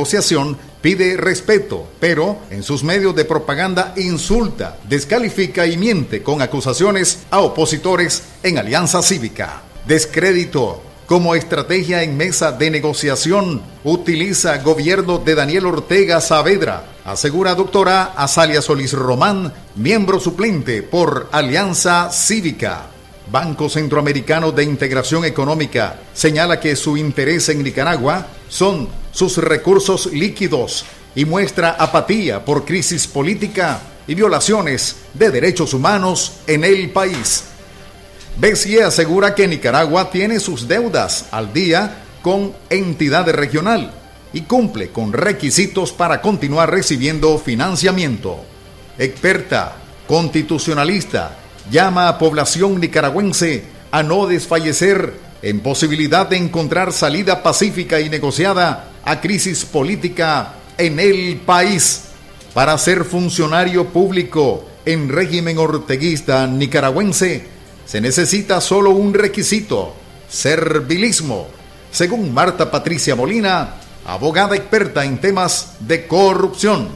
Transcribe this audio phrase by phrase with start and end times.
[0.00, 7.24] negociación pide respeto, pero en sus medios de propaganda insulta, descalifica y miente con acusaciones
[7.30, 9.60] a opositores en Alianza Cívica.
[9.86, 18.14] Descrédito como estrategia en mesa de negociación utiliza gobierno de Daniel Ortega Saavedra, asegura doctora
[18.16, 22.86] Azalia Solís Román, miembro suplente por Alianza Cívica.
[23.30, 28.88] Banco Centroamericano de Integración Económica señala que su interés en Nicaragua son
[29.20, 36.64] sus recursos líquidos y muestra apatía por crisis política y violaciones de derechos humanos en
[36.64, 37.44] el país.
[38.38, 43.92] BCE asegura que Nicaragua tiene sus deudas al día con entidad regional
[44.32, 48.42] y cumple con requisitos para continuar recibiendo financiamiento.
[48.98, 49.76] Experta,
[50.06, 51.36] constitucionalista,
[51.70, 55.12] llama a población nicaragüense a no desfallecer
[55.42, 62.02] en posibilidad de encontrar salida pacífica y negociada a crisis política en el país.
[62.54, 67.44] Para ser funcionario público en régimen orteguista nicaragüense,
[67.86, 69.94] se necesita solo un requisito,
[70.28, 71.48] servilismo,
[71.92, 76.88] según Marta Patricia Molina, abogada experta en temas de corrupción.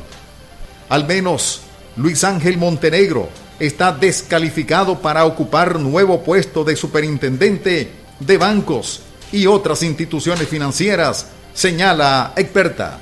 [0.88, 1.62] Al menos
[1.96, 9.82] Luis Ángel Montenegro está descalificado para ocupar nuevo puesto de superintendente de bancos y otras
[9.82, 12.98] instituciones financieras, señala experta.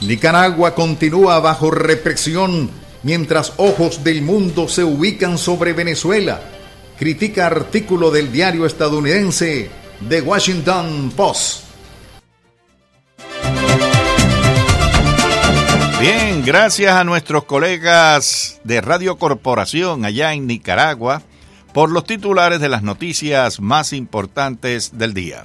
[0.00, 2.70] Nicaragua continúa bajo represión
[3.04, 6.40] mientras ojos del mundo se ubican sobre Venezuela
[6.98, 9.70] critica artículo del diario estadounidense
[10.08, 11.64] The Washington Post.
[16.00, 21.22] Bien, gracias a nuestros colegas de Radio Corporación allá en Nicaragua
[21.72, 25.44] por los titulares de las noticias más importantes del día.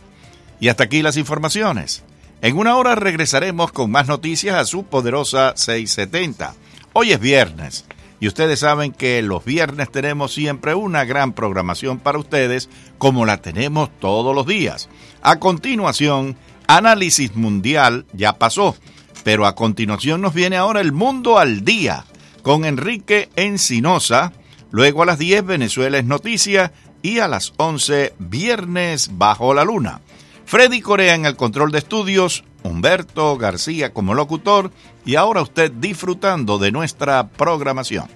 [0.60, 2.04] Y hasta aquí las informaciones.
[2.44, 6.54] En una hora regresaremos con más noticias a su poderosa 670.
[6.92, 7.86] Hoy es viernes
[8.20, 13.38] y ustedes saben que los viernes tenemos siempre una gran programación para ustedes, como la
[13.38, 14.90] tenemos todos los días.
[15.22, 16.36] A continuación,
[16.68, 18.76] Análisis Mundial ya pasó,
[19.24, 22.04] pero a continuación nos viene ahora el Mundo al Día,
[22.42, 24.34] con Enrique Encinosa,
[24.70, 30.02] luego a las 10 Venezuela es noticia y a las 11 Viernes bajo la luna.
[30.46, 34.72] Freddy Corea en el control de estudios, Humberto García como locutor
[35.06, 38.08] y ahora usted disfrutando de nuestra programación.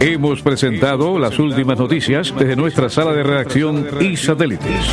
[0.00, 4.86] Hemos presentado las últimas noticias desde nuestra sala de redacción y satélites.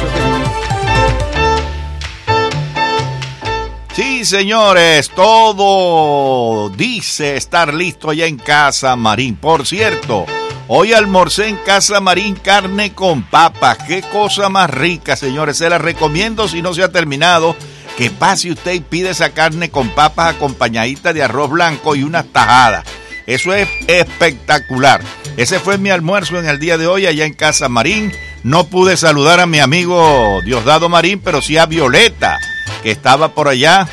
[3.93, 9.35] Sí, señores, todo dice estar listo allá en Casa Marín.
[9.35, 10.25] Por cierto,
[10.71, 13.79] Hoy almorcé en Casa Marín carne con papas.
[13.87, 15.57] Qué cosa más rica, señores.
[15.57, 17.55] Se la recomiendo si no se ha terminado.
[17.97, 22.27] Que pase usted y pide esa carne con papas acompañadita de arroz blanco y unas
[22.27, 22.85] tajadas.
[23.25, 25.01] Eso es espectacular.
[25.37, 28.13] Ese fue mi almuerzo en el día de hoy allá en Casa Marín.
[28.43, 32.37] No pude saludar a mi amigo Diosdado Marín, pero sí a Violeta,
[32.83, 33.87] que estaba por allá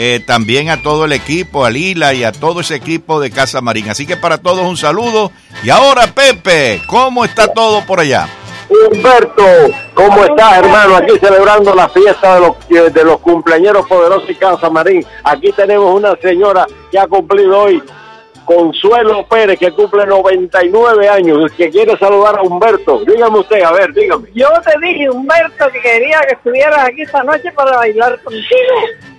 [0.00, 3.60] eh, también a todo el equipo, a Lila y a todo ese equipo de Casa
[3.60, 3.90] Marín.
[3.90, 5.32] Así que para todos un saludo.
[5.64, 8.28] Y ahora, Pepe, ¿cómo está todo por allá?
[8.68, 9.44] Humberto,
[9.94, 10.94] ¿cómo estás, hermano?
[10.94, 15.04] Aquí celebrando la fiesta de los, de los cumpleaños poderosos de Casa Marín.
[15.24, 17.82] Aquí tenemos una señora que ha cumplido hoy
[18.48, 23.04] Consuelo Pérez, que cumple 99 años, que quiere saludar a Humberto.
[23.04, 24.26] Dígame usted, a ver, dígame.
[24.34, 28.48] Yo te dije, Humberto, que quería que estuvieras aquí esta noche para bailar contigo.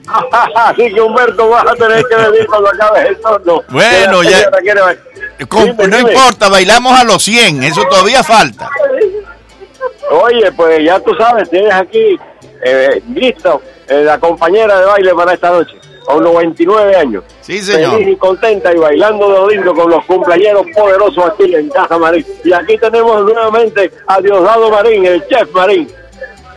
[0.55, 3.61] Así que Humberto vas a tener que venir cuando acabes el torno.
[3.69, 4.49] Bueno, ya.
[5.87, 8.67] no importa, bailamos a los 100, eso todavía falta.
[10.09, 12.19] Oye, pues ya tú sabes, tienes aquí
[12.63, 15.78] eh, listo eh, la compañera de baile para esta noche
[16.09, 17.23] con 99 años.
[17.41, 17.99] Sí, señor.
[17.99, 22.25] Feliz y contenta y bailando de lindo con los cumpleaños poderosos aquí en Casa Marín.
[22.43, 25.87] Y aquí tenemos nuevamente a Diosdado Marín, el chef Marín.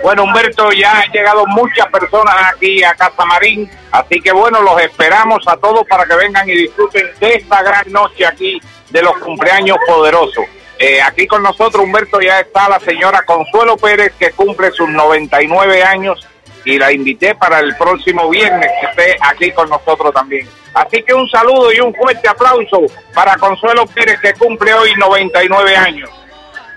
[0.03, 4.81] Bueno, Humberto, ya han llegado muchas personas aquí a Casa Marín, así que bueno, los
[4.81, 9.19] esperamos a todos para que vengan y disfruten de esta gran noche aquí de los
[9.19, 10.45] cumpleaños poderosos.
[10.79, 15.83] Eh, aquí con nosotros, Humberto, ya está la señora Consuelo Pérez, que cumple sus 99
[15.85, 16.27] años
[16.65, 20.49] y la invité para el próximo viernes que esté aquí con nosotros también.
[20.75, 22.83] Así que un saludo y un fuerte aplauso
[23.15, 26.11] para Consuelo Pérez que cumple hoy 99 años.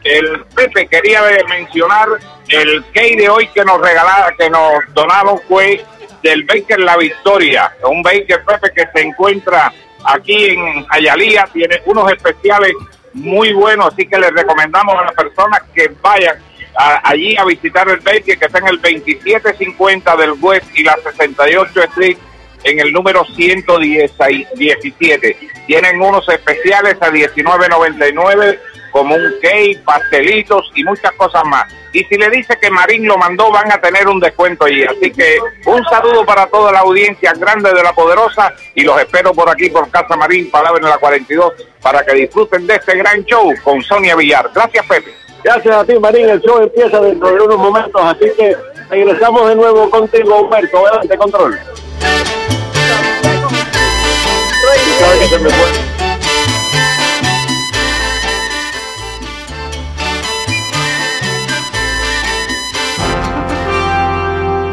[0.03, 2.07] El Pepe quería mencionar
[2.49, 5.83] el cake de hoy que nos regalaron, que nos donaron fue
[6.21, 9.71] del Baker La Victoria, un Baker Pepe que se encuentra
[10.03, 12.73] aquí en Ayalía, tiene unos especiales
[13.13, 16.37] muy buenos, así que les recomendamos a las personas que vayan
[16.77, 21.83] allí a visitar el Bakery que está en el 2750 del West y la 68
[21.83, 22.17] Street
[22.63, 25.37] en el número 117.
[25.67, 28.59] Tienen unos especiales a 19.99
[28.91, 31.71] como un cake, pastelitos y muchas cosas más.
[31.91, 34.83] Y si le dice que Marín lo mandó, van a tener un descuento allí.
[34.83, 39.33] Así que un saludo para toda la audiencia grande de La Poderosa y los espero
[39.33, 43.23] por aquí, por Casa Marín, Palabra en la 42, para que disfruten de este gran
[43.25, 44.49] show con Sonia Villar.
[44.53, 45.24] Gracias, Pepe.
[45.45, 46.27] Gracias a ti, Marín.
[46.27, 48.57] El show empieza dentro de unos momentos, así que
[48.89, 50.87] regresamos de nuevo contigo, Humberto.
[50.87, 51.59] Adelante, control.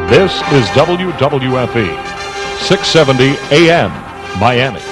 [0.08, 1.90] This is WWFE,
[2.60, 3.92] 670 AM,
[4.40, 4.91] Miami.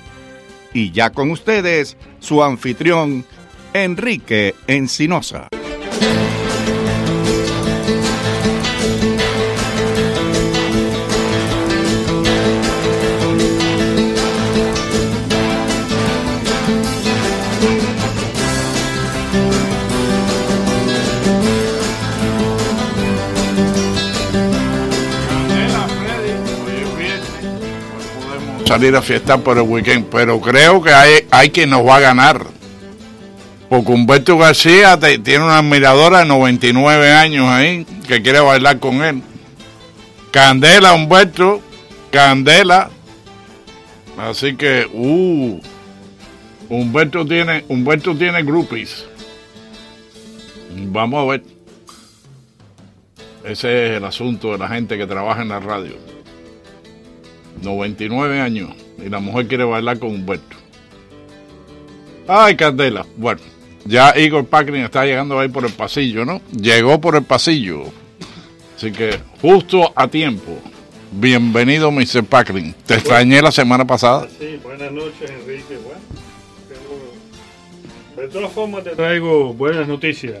[0.73, 3.25] Y ya con ustedes, su anfitrión,
[3.73, 5.47] Enrique Encinosa.
[28.71, 31.99] Salir a fiestar por el weekend, pero creo que hay, hay quien nos va a
[31.99, 32.45] ganar.
[33.69, 39.21] Porque Humberto García tiene una admiradora de 99 años ahí que quiere bailar con él.
[40.31, 41.61] Candela, Humberto,
[42.11, 42.89] Candela.
[44.17, 45.59] Así que, uh,
[46.69, 49.05] Humberto tiene, Humberto tiene groupies.
[50.77, 51.43] Vamos a ver.
[53.43, 56.10] Ese es el asunto de la gente que trabaja en la radio.
[57.61, 58.69] 99 años
[59.03, 60.57] y la mujer quiere bailar con Humberto.
[62.27, 63.05] Ay, Candela.
[63.17, 63.41] Bueno,
[63.85, 66.41] ya Igor Pacrin está llegando ahí por el pasillo, ¿no?
[66.51, 67.83] Llegó por el pasillo.
[68.75, 70.57] Así que justo a tiempo.
[71.11, 72.23] Bienvenido, Mr.
[72.23, 72.73] Pacrin.
[72.85, 74.27] Te extrañé la semana pasada.
[74.39, 75.77] Sí, buenas noches, Enrique.
[75.83, 75.99] Bueno,
[78.15, 80.37] de todas formas te traigo buenas noticias.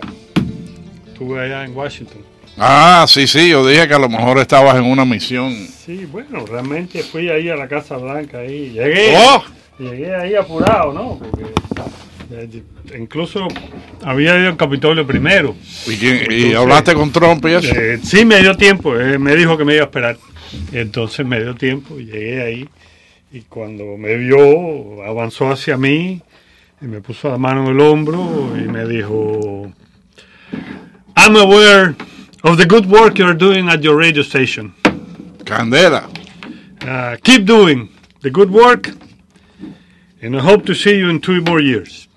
[1.07, 2.21] Estuve allá en Washington.
[2.57, 5.53] Ah, sí, sí, yo dije que a lo mejor estabas en una misión.
[5.85, 8.71] Sí, bueno, realmente fui ahí a la Casa Blanca ahí.
[8.71, 9.43] Llegué, ¡Oh!
[9.79, 11.17] llegué ahí apurado, ¿no?
[11.17, 11.45] Porque
[12.33, 12.63] eh,
[12.99, 13.47] incluso
[14.03, 15.55] había ido al Capitolio primero.
[15.87, 17.73] ¿Y, quién- y hablaste con Trump y eso?
[17.75, 18.95] Eh, sí, me dio tiempo.
[18.99, 20.17] eh, me dijo que me iba a esperar.
[20.71, 22.69] Entonces me dio tiempo y llegué ahí.
[23.33, 26.21] Y cuando me vio, avanzó hacia mí
[26.81, 29.71] y me puso la mano en el hombro y me dijo:
[31.15, 31.95] I'm aware
[32.43, 34.73] of the good work you're doing at your radio station.
[35.43, 36.09] Candela.
[36.85, 37.89] Uh, keep doing
[38.21, 38.89] the good work,
[40.21, 42.07] and I hope to see you in two more years.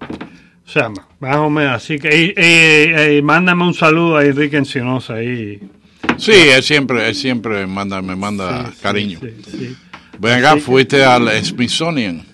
[0.00, 1.76] O sea, más o menos.
[1.82, 5.60] Así que eh, eh, eh, mándame un saludo a Enrique Encinosa ahí.
[6.18, 9.18] Sí, él siempre, él siempre manda, me manda Sí, cariño.
[9.20, 9.76] Sí, sí.
[10.18, 12.24] Ven acá, Así que- fuiste al Smithsonian.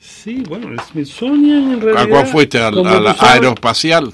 [0.00, 2.04] Sí, bueno, el Smithsonian en realidad.
[2.04, 2.58] ¿A cuál fuiste?
[2.58, 4.12] Al, al aeroespacial.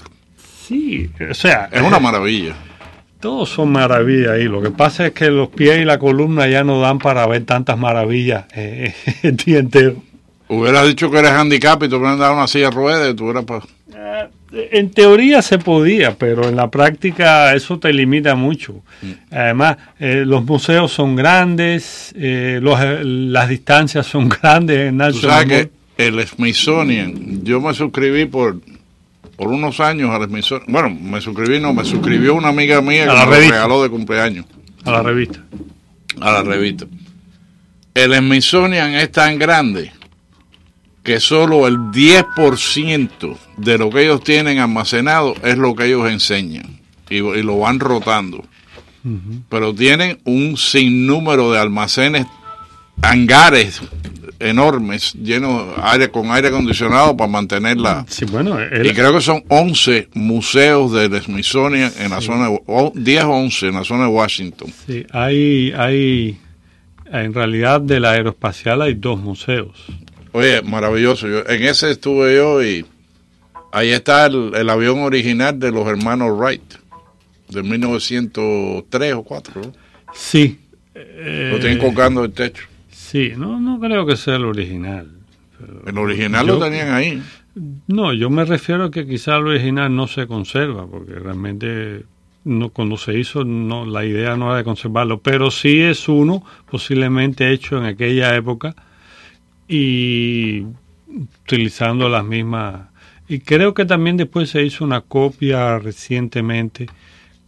[0.67, 2.55] Sí, o sea, Es una maravilla.
[3.19, 4.45] todos son maravillas ahí.
[4.45, 7.43] Lo que pasa es que los pies y la columna ya no dan para ver
[7.45, 8.93] tantas maravillas eh,
[9.23, 9.95] el día entero.
[10.47, 13.25] Hubieras dicho que eres handicap y te hubieran dado una silla de ruedas y tú
[13.25, 13.45] hubieras
[13.95, 18.83] Eh, En teoría se podía, pero en la práctica eso te limita mucho.
[19.31, 25.71] Además, eh, los museos son grandes, los, las distancias son grandes en Tú sabes que
[25.97, 28.59] el Smithsonian, yo me suscribí por,
[29.35, 30.65] por unos años al Smithsonian.
[30.71, 33.53] Bueno, me suscribí, no, me suscribió una amiga mía A que la me revista.
[33.55, 34.45] regaló de cumpleaños
[34.83, 35.43] a la revista.
[36.21, 36.85] a la revista.
[37.93, 39.91] El Smithsonian es tan grande
[41.03, 46.79] que solo el 10% de lo que ellos tienen almacenado es lo que ellos enseñan
[47.09, 48.43] y, y lo van rotando.
[49.49, 52.25] Pero tienen un sinnúmero de almacenes,
[53.03, 53.79] hangares
[54.49, 58.05] enormes, llenos aire, con aire acondicionado para mantenerla.
[58.07, 62.59] Sí, bueno, el- Y creo que son 11 museos del Smithsonian en la zona, de,
[62.67, 64.71] o- 10 o 11 en la zona de Washington.
[64.87, 66.37] Sí, hay, hay,
[67.11, 69.71] en realidad de la aeroespacial hay dos museos.
[70.31, 71.27] Oye, maravilloso.
[71.27, 72.85] Yo, en ese estuve yo y
[73.71, 76.73] ahí está el, el avión original de los hermanos Wright,
[77.49, 79.61] de 1903 o 4.
[79.61, 79.71] ¿no?
[80.13, 80.59] Sí.
[80.93, 82.63] Lo tienen colgando del techo.
[83.15, 85.09] Sí, no, no creo que sea el original.
[85.85, 87.23] El original Yo- lo tenían ahí.
[87.87, 92.03] No, yo me refiero a que quizá el original no se conserva, porque realmente
[92.43, 96.43] no, cuando se hizo no, la idea no era de conservarlo, pero sí es uno
[96.69, 98.75] posiblemente hecho en aquella época
[99.65, 100.63] y
[101.07, 102.89] utilizando las mismas.
[103.29, 106.87] Y creo que también después se hizo una copia recientemente.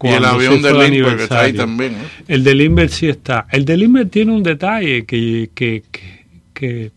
[0.03, 1.93] Y el avión se fue de el Lindbergh está ahí también.
[1.93, 1.97] ¿eh?
[2.27, 3.47] El del Limber sí está.
[3.51, 6.21] El del Limber tiene un detalle que, que, que,
[6.53, 6.91] que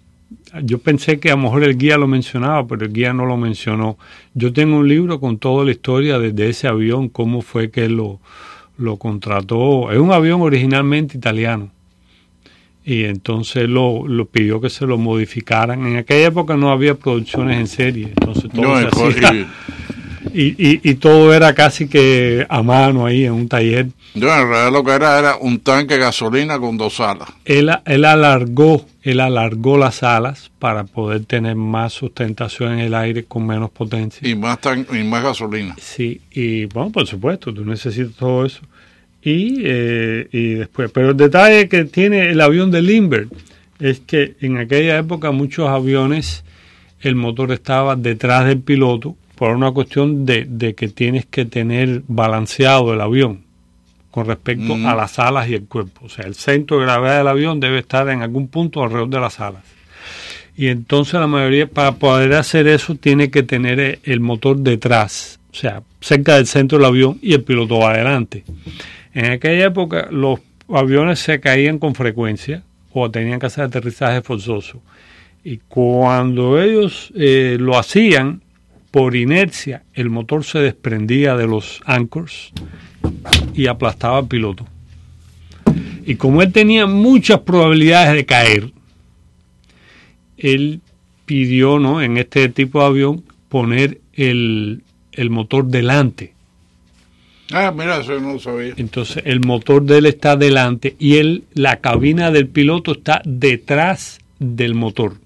[0.65, 3.37] yo pensé que a lo mejor el guía lo mencionaba, pero el guía no lo
[3.37, 3.97] mencionó.
[4.35, 7.89] Yo tengo un libro con toda la historia de, de ese avión, cómo fue que
[7.89, 8.21] lo,
[8.77, 9.91] lo contrató.
[9.93, 11.71] Es un avión originalmente italiano.
[12.85, 15.87] Y entonces lo, lo pidió que se lo modificaran.
[15.87, 19.47] En aquella época no había producciones en serie, entonces todo No, se hacía-
[20.35, 23.89] y- y, y, todo era casi que a mano ahí en un taller.
[24.15, 27.29] Yo en realidad lo que era era un tanque de gasolina con dos alas.
[27.45, 33.25] él, él alargó él alargó las alas para poder tener más sustentación en el aire
[33.25, 34.29] con menos potencia.
[34.29, 35.75] Y más, tan, y más gasolina.
[35.81, 38.61] Sí, y bueno, por supuesto, tú necesitas todo eso.
[39.23, 43.29] Y, eh, y después, pero el detalle que tiene el avión de Lindbergh
[43.79, 46.45] es que en aquella época muchos aviones
[47.01, 52.03] el motor estaba detrás del piloto por una cuestión de, de que tienes que tener
[52.09, 53.41] balanceado el avión
[54.11, 54.85] con respecto Mm.
[54.85, 56.05] a las alas y el cuerpo.
[56.05, 59.19] O sea, el centro de gravedad del avión debe estar en algún punto alrededor de
[59.19, 59.63] las alas.
[60.59, 65.55] Y entonces la mayoría, para poder hacer eso, tiene que tener el motor detrás, o
[65.55, 68.45] sea, cerca del centro del avión y el piloto va adelante.
[69.15, 74.83] En aquella época los aviones se caían con frecuencia o tenían que hacer aterrizaje forzoso.
[75.43, 78.43] Y cuando ellos eh, lo hacían,
[78.91, 82.53] por inercia, el motor se desprendía de los anchors
[83.55, 84.67] y aplastaba al piloto.
[86.05, 88.73] Y como él tenía muchas probabilidades de caer,
[90.39, 90.81] él
[91.27, 92.03] pidió, ¿no?
[92.03, 94.83] En este tipo de avión, poner el,
[95.13, 96.35] el motor delante.
[97.53, 98.75] Ah, mira, eso no lo sabía.
[98.77, 104.21] Entonces el motor de él está delante y él, la cabina del piloto está detrás
[104.39, 105.17] del motor.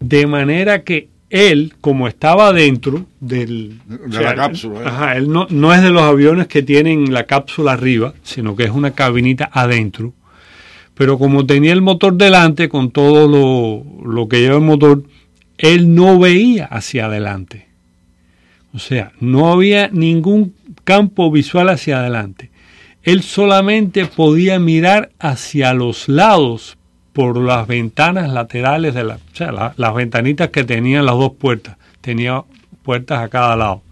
[0.00, 4.84] De manera que él, como estaba dentro del, De la cápsula, ¿eh?
[4.86, 8.64] ajá, él no, no es de los aviones que tienen la cápsula arriba, sino que
[8.64, 10.12] es una cabinita adentro.
[10.94, 15.04] Pero como tenía el motor delante, con todo lo, lo que lleva el motor,
[15.56, 17.68] él no veía hacia adelante.
[18.74, 22.50] O sea, no había ningún campo visual hacia adelante.
[23.02, 26.76] Él solamente podía mirar hacia los lados
[27.20, 31.32] por las ventanas laterales de la, o sea, la- las ventanitas que tenían las dos
[31.38, 31.76] puertas.
[32.00, 32.42] Tenía
[32.82, 33.82] puertas a cada lado.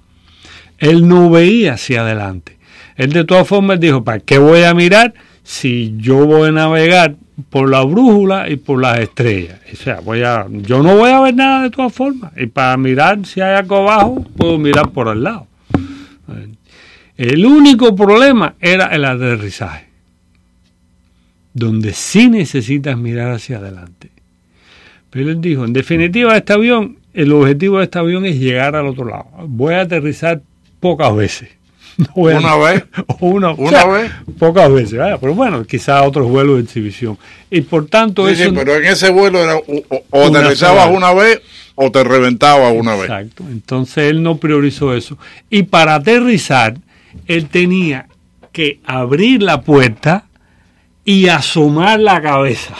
[0.78, 2.56] Él no veía hacia adelante.
[2.96, 7.16] Él de todas formas dijo, ¿para qué voy a mirar si yo voy a navegar
[7.50, 9.58] por la brújula y por las estrellas?
[9.74, 12.32] O sea, voy a, yo no voy a ver nada de todas formas.
[12.34, 15.46] Y para mirar si hay algo abajo, puedo mirar por el lado.
[17.18, 19.87] El único problema era el aterrizaje,
[21.58, 24.10] donde sí necesitas mirar hacia adelante.
[25.10, 28.86] Pero él dijo, en definitiva, este avión, el objetivo de este avión es llegar al
[28.86, 29.26] otro lado.
[29.46, 30.40] Voy a aterrizar
[30.80, 31.48] pocas veces.
[31.98, 32.84] No voy a- ¿Una vez?
[33.18, 34.12] o una, ¿Una o sea, vez?
[34.38, 37.18] Pocas veces, vaya, pero bueno, quizás otros vuelos de exhibición.
[37.50, 40.38] Y por tanto, Sí, eso sí, pero en ese vuelo era o, o- o Una
[40.38, 41.40] aterrizabas una vez
[41.74, 43.02] o te reventabas una vez.
[43.04, 43.44] Exacto.
[43.50, 45.18] Entonces él no priorizó eso.
[45.50, 46.76] Y para aterrizar,
[47.26, 48.06] él tenía
[48.52, 50.27] que abrir la puerta
[51.08, 52.74] y asomar la cabeza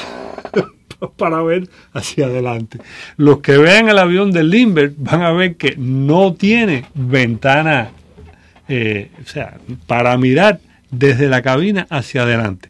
[1.17, 2.79] para ver hacia adelante.
[3.17, 7.89] Los que vean el avión del Lindbergh van a ver que no tiene ventana,
[8.69, 9.57] eh, o sea,
[9.87, 12.69] para mirar desde la cabina hacia adelante.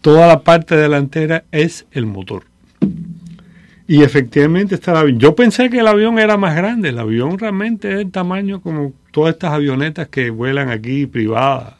[0.00, 2.44] Toda la parte delantera es el motor.
[3.88, 5.18] Y efectivamente está el avión.
[5.18, 6.90] Yo pensé que el avión era más grande.
[6.90, 11.74] El avión realmente es el tamaño como todas estas avionetas que vuelan aquí privadas.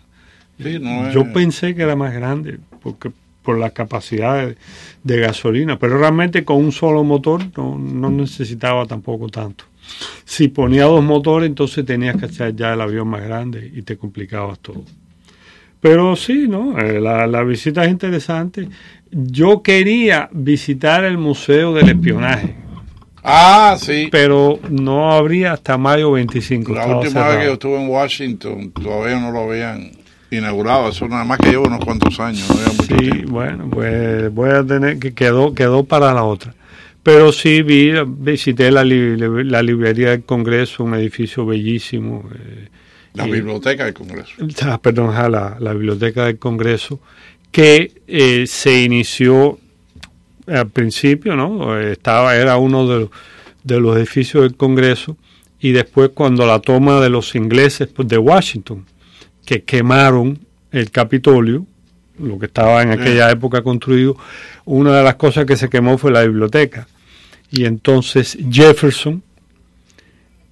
[0.60, 3.10] Sí, no es- Yo pensé que era más grande porque
[3.42, 4.56] por la capacidad de,
[5.02, 9.64] de gasolina, pero realmente con un solo motor no, no necesitaba tampoco tanto.
[10.25, 13.96] Si ponía dos motores, entonces tenías que hacer ya el avión más grande y te
[13.96, 14.84] complicabas todo.
[15.80, 16.78] Pero sí, ¿no?
[16.78, 18.68] Eh, la, la visita es interesante.
[19.10, 22.54] Yo quería visitar el Museo del Espionaje,
[23.22, 24.08] Ah, sí.
[24.12, 26.72] pero no habría hasta mayo 25.
[26.75, 29.90] La última vez que yo estuve en Washington todavía no lo habían
[30.30, 32.49] inaugurado, eso nada más que llevo unos cuantos años.
[32.49, 33.32] No Sí, tiempo.
[33.32, 36.54] bueno, pues voy a tener que quedó quedó para la otra.
[37.02, 42.28] Pero sí vi, visité la, li- la librería del Congreso, un edificio bellísimo.
[42.34, 42.68] eh,
[43.14, 44.32] La y- biblioteca del Congreso.
[44.64, 47.00] ah, perdón, ah, la, la biblioteca del Congreso,
[47.50, 49.58] que eh, se inició
[50.46, 51.78] al principio, ¿no?
[51.78, 53.10] Estaba, era uno de, los-
[53.64, 55.16] de los edificios del Congreso,
[55.58, 58.84] y después cuando la toma de los ingleses pues, de Washington,
[59.50, 60.38] que quemaron
[60.71, 61.66] el Capitolio,
[62.21, 64.16] lo que estaba en aquella época construido,
[64.64, 66.87] una de las cosas que se quemó fue la biblioteca.
[67.50, 69.25] Y entonces Jefferson,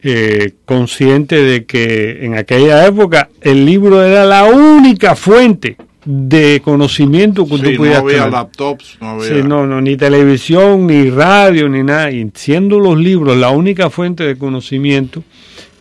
[0.02, 7.45] eh, consciente de que en aquella época el libro era la única fuente de conocimiento
[7.45, 8.33] que tú Sí, no podías había tener.
[8.33, 9.28] laptops, no había...
[9.28, 12.11] Sí, no, no, ni televisión, ni radio, ni nada.
[12.11, 15.23] Y siendo los libros la única fuente de conocimiento,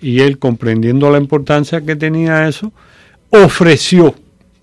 [0.03, 2.71] y él comprendiendo la importancia que tenía eso,
[3.29, 4.15] ofreció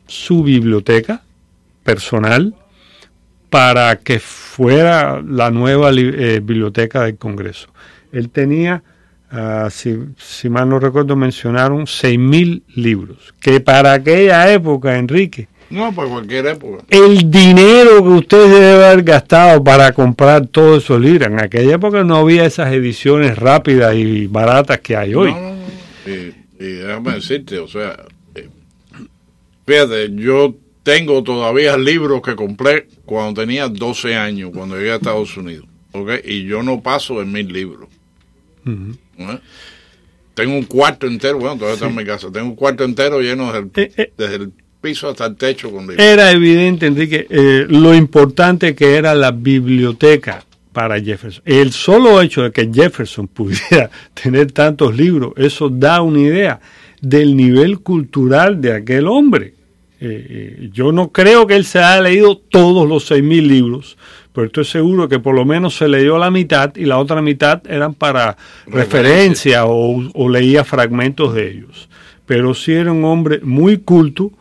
[0.07, 1.23] su biblioteca
[1.83, 2.55] personal
[3.51, 7.69] para que fuera la nueva eh, biblioteca del Congreso.
[8.13, 8.83] Él tenía,
[9.31, 15.93] ah, si, si mal no recuerdo, mencionaron 6.000 libros, que para aquella época, Enrique, No,
[15.95, 16.85] para cualquier época.
[16.91, 21.29] el dinero que usted debe haber gastado para comprar todos esos libros.
[21.29, 25.33] En aquella época no había esas ediciones rápidas y baratas que hay hoy.
[25.33, 26.13] No, no, no.
[26.13, 27.97] Y, y déjame decirte, o sea,
[29.67, 35.37] fíjate, yo tengo todavía libros que compré cuando tenía 12 años, cuando llegué a Estados
[35.37, 35.67] Unidos.
[36.25, 37.89] Y yo no paso de mil libros.
[38.67, 39.39] ¿eh?
[40.35, 43.53] Tengo un cuarto entero, bueno, todavía está en mi casa, tengo un cuarto entero lleno
[43.53, 44.13] desde el, Eh, eh.
[44.19, 46.05] desde el piso hasta el techo con libros.
[46.05, 51.43] Era evidente, Enrique, eh, lo importante que era la biblioteca para Jefferson.
[51.47, 53.89] El solo hecho de que Jefferson pudiera
[54.23, 56.61] tener tantos libros, eso da una idea
[57.09, 59.55] del nivel cultural de aquel hombre.
[60.01, 63.97] Eh, eh, yo no creo que él se haya leído todos los seis mil libros,
[64.33, 67.63] pero estoy seguro que por lo menos se leyó la mitad y la otra mitad
[67.67, 71.89] eran para referencia o, o leía fragmentos de ellos.
[72.27, 74.33] Pero sí era un hombre muy culto,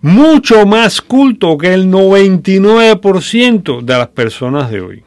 [0.00, 5.02] mucho más culto que el 99% de las personas de hoy.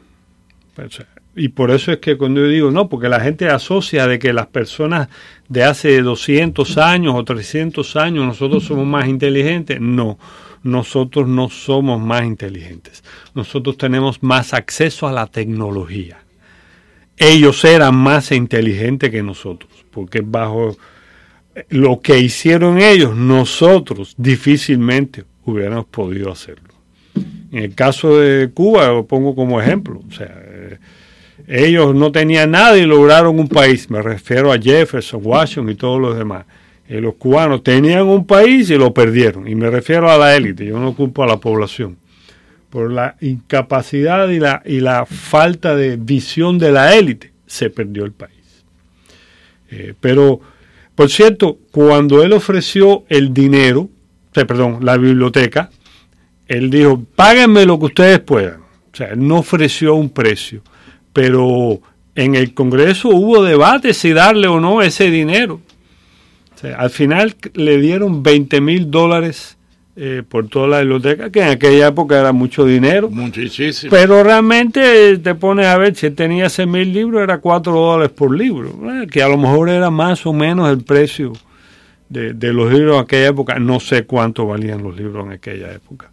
[0.76, 4.06] O sea, y por eso es que cuando yo digo, no, porque la gente asocia
[4.06, 5.08] de que las personas
[5.48, 9.80] de hace 200 años o 300 años nosotros somos más inteligentes.
[9.80, 10.18] No,
[10.62, 13.02] nosotros no somos más inteligentes.
[13.34, 16.18] Nosotros tenemos más acceso a la tecnología.
[17.16, 20.76] Ellos eran más inteligentes que nosotros, porque bajo
[21.68, 26.74] lo que hicieron ellos, nosotros difícilmente hubiéramos podido hacerlo.
[27.52, 30.00] En el caso de Cuba, lo pongo como ejemplo.
[30.08, 30.78] O sea, eh,
[31.46, 33.90] ellos no tenían nada y lograron un país.
[33.90, 36.44] Me refiero a Jefferson, Washington y todos los demás.
[36.88, 39.48] Eh, los cubanos tenían un país y lo perdieron.
[39.48, 41.96] Y me refiero a la élite, yo no culpo a la población.
[42.70, 48.04] Por la incapacidad y la, y la falta de visión de la élite, se perdió
[48.04, 48.64] el país.
[49.70, 50.40] Eh, pero,
[50.94, 53.88] por cierto, cuando él ofreció el dinero,
[54.34, 55.70] sea, perdón, la biblioteca,
[56.46, 58.60] él dijo, páguenme lo que ustedes puedan.
[58.92, 60.62] O sea, él no ofreció un precio,
[61.14, 61.80] pero
[62.14, 65.62] en el Congreso hubo debate si darle o no ese dinero.
[66.54, 69.56] O sea, al final le dieron 20 mil dólares
[69.96, 73.08] eh, por toda la biblioteca, que en aquella época era mucho dinero.
[73.10, 73.90] Muchísimo.
[73.90, 77.72] Pero realmente eh, te pones a ver, si él tenía 6 mil libros, era 4
[77.72, 78.76] dólares por libro,
[79.10, 81.32] que a lo mejor era más o menos el precio
[82.08, 83.58] de, de los libros en aquella época.
[83.60, 86.10] No sé cuánto valían los libros en aquella época.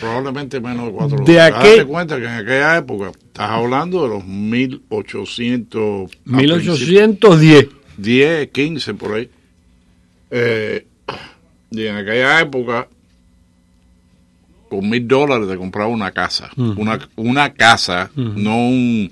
[0.00, 1.54] Probablemente menos de cuatro De dólares.
[1.56, 6.10] aquel- Date cuenta que en aquella época, estás hablando de los 1800...
[6.32, 7.68] a 1810.
[7.96, 9.30] 10, 15 por ahí.
[10.30, 10.86] Eh,
[11.70, 12.88] y en aquella época,
[14.68, 16.50] con mil dólares te compraba una casa.
[16.56, 16.80] Ujú.
[16.80, 18.32] una, una casa, Ujú.
[18.36, 19.10] no un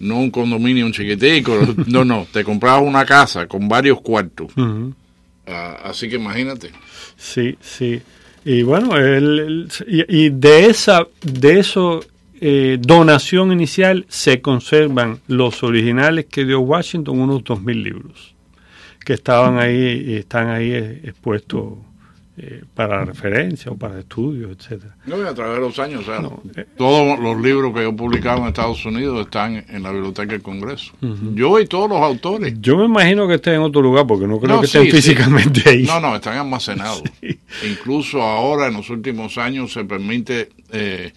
[0.00, 1.58] no un condominio un chiquitico.
[1.88, 4.52] no, no, te comprabas una casa con varios cuartos.
[4.56, 4.94] Ujú.
[5.48, 6.70] Ah, así que imagínate.
[7.16, 8.00] Sí, sí.
[8.44, 12.00] Y bueno, él- él- y, de esa, de eso
[12.40, 18.34] eh, donación inicial se conservan los originales que dio Washington, unos dos mil libros,
[19.04, 21.74] que estaban ahí y están ahí eh, expuestos
[22.40, 24.96] eh, para referencia o para estudios, etcétera.
[25.06, 26.64] No, y a través de los años, o sea, No, eh.
[26.76, 30.92] todos los libros que yo publicaba en Estados Unidos están en la biblioteca del Congreso.
[31.34, 32.54] Yo y todos los autores.
[32.60, 34.90] Yo me imagino que estén en otro lugar porque no creo No, que sí, estén
[34.90, 34.96] sí.
[35.08, 35.82] físicamente ahí.
[35.82, 37.02] No, no, están almacenados.
[37.68, 41.12] Incluso ahora, en los últimos años, se permite, eh,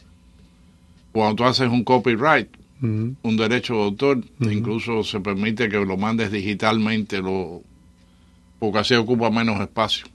[1.12, 2.48] cuando tú haces un copyright,
[2.82, 7.62] un derecho de autor, incluso se permite que lo mandes digitalmente, lo,
[8.58, 10.08] porque así ocupa menos espacio.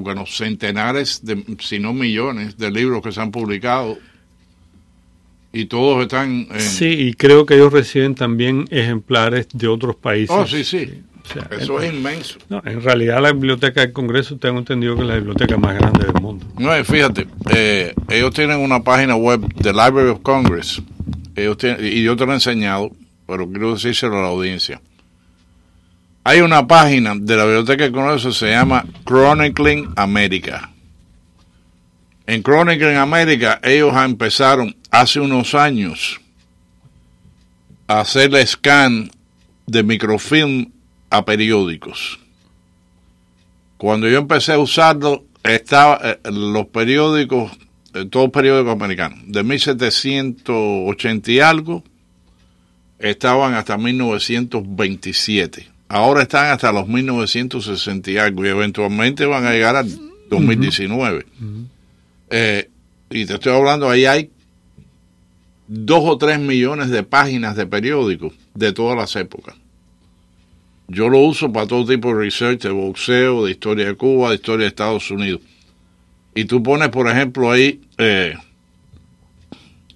[0.00, 3.98] Los centenares, de, si no millones, de libros que se han publicado
[5.52, 6.46] y todos están...
[6.50, 6.60] En...
[6.60, 10.30] Sí, y creo que ellos reciben también ejemplares de otros países.
[10.30, 11.02] Oh, sí, sí.
[11.24, 12.38] O sea, Eso en, es inmenso.
[12.48, 16.06] No, en realidad la biblioteca del Congreso tengo entendido que es la biblioteca más grande
[16.06, 16.46] del mundo.
[16.58, 20.82] No, fíjate, eh, ellos tienen una página web, The Library of Congress,
[21.36, 22.90] ellos tienen, y yo te lo he enseñado,
[23.26, 24.80] pero quiero decírselo a la audiencia.
[26.24, 30.70] Hay una página de la biblioteca del Congreso que se llama Chronicling America.
[32.26, 36.20] En Chronicling America ellos empezaron hace unos años
[37.88, 39.10] a hacer el scan
[39.66, 40.70] de microfilm
[41.10, 42.20] a periódicos.
[43.76, 47.50] Cuando yo empecé a usarlo, estaba eh, los periódicos,
[47.94, 51.82] eh, todos los periódicos americanos, de 1780 y algo,
[53.00, 55.71] estaban hasta 1927.
[55.92, 59.90] Ahora están hasta los 1960 y algo y eventualmente van a llegar al
[60.30, 61.26] 2019.
[62.30, 62.70] Eh,
[63.10, 64.30] y te estoy hablando, ahí hay
[65.68, 69.54] dos o tres millones de páginas de periódicos de todas las épocas.
[70.88, 74.36] Yo lo uso para todo tipo de research, de boxeo, de historia de Cuba, de
[74.36, 75.42] historia de Estados Unidos.
[76.34, 78.34] Y tú pones, por ejemplo, ahí eh,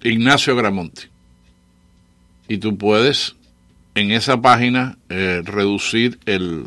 [0.03, 1.09] Ignacio Gramonte.
[2.47, 3.35] Y tú puedes
[3.97, 6.65] en esa página eh, reducir el,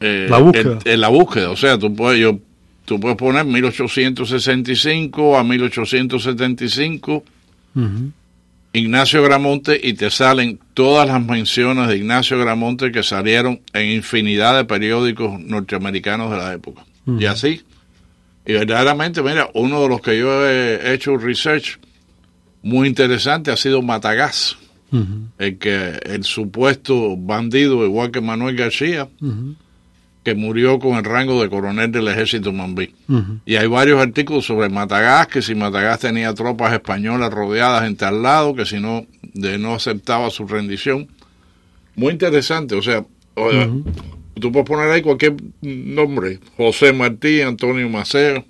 [0.00, 0.78] eh, la búsqueda.
[0.84, 1.50] la búsqueda.
[1.50, 2.38] O sea, tú puedes, yo,
[2.84, 7.24] tú puedes poner 1865 a 1875
[8.74, 14.54] Ignacio Gramonte y te salen todas las menciones de Ignacio Gramonte que salieron en infinidad
[14.54, 16.84] de periódicos norteamericanos de la época.
[17.06, 17.62] Y así.
[18.44, 21.78] Y verdaderamente, mira, uno de los que yo he hecho research
[22.60, 23.80] muy interesante ha sido
[24.90, 29.08] El que el supuesto bandido, igual que Manuel García,
[30.24, 32.94] que murió con el rango de coronel del ejército Mambí.
[33.44, 38.22] Y hay varios artículos sobre Matagas, que si Matagas tenía tropas españolas rodeadas en tal
[38.22, 41.08] lado, que si no, de no aceptaba su rendición.
[41.94, 43.04] Muy interesante, o sea,
[44.40, 48.44] tú puedes poner ahí cualquier nombre, José Martí, Antonio Maceo,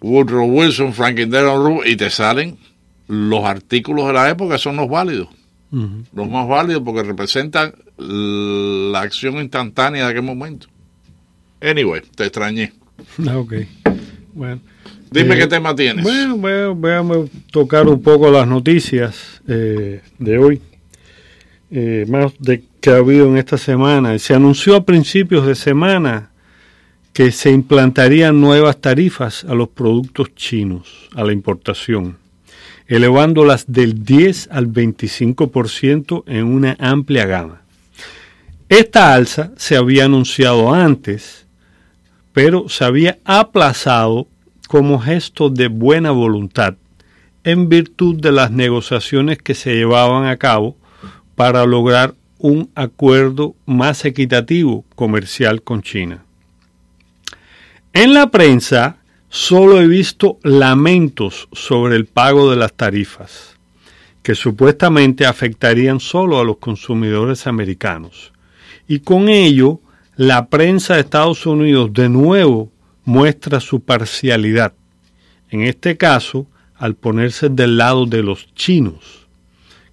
[0.00, 2.56] Woodrow Wilson, Franklin Delano y te salen
[3.08, 5.28] los artículos de la época son los válidos.
[5.70, 10.68] Los más válidos porque representan la acción instantánea de aquel momento.
[11.60, 12.72] Anyway, te extrañé.
[13.34, 13.54] Ok.
[14.32, 14.60] Bueno.
[15.10, 16.04] Dime eh, qué tema tienes.
[16.04, 17.02] Bueno, voy a,
[17.50, 20.60] tocar un poco las noticias eh, de hoy.
[21.70, 24.18] Eh, más de que ha habido en esta semana.
[24.18, 26.30] Se anunció a principios de semana
[27.12, 32.16] que se implantarían nuevas tarifas a los productos chinos, a la importación
[32.88, 37.62] elevándolas del 10 al 25% en una amplia gama.
[38.68, 41.46] Esta alza se había anunciado antes,
[42.32, 44.26] pero se había aplazado
[44.68, 46.74] como gesto de buena voluntad
[47.44, 50.76] en virtud de las negociaciones que se llevaban a cabo
[51.34, 56.24] para lograr un acuerdo más equitativo comercial con China.
[57.92, 58.97] En la prensa
[59.28, 63.56] solo he visto lamentos sobre el pago de las tarifas,
[64.22, 68.32] que supuestamente afectarían solo a los consumidores americanos.
[68.86, 69.80] Y con ello,
[70.16, 72.70] la prensa de Estados Unidos de nuevo
[73.04, 74.72] muestra su parcialidad,
[75.50, 79.26] en este caso al ponerse del lado de los chinos,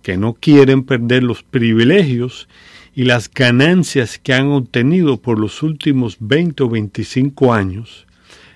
[0.01, 2.47] que no quieren perder los privilegios
[2.93, 8.05] y las ganancias que han obtenido por los últimos 20 o 25 años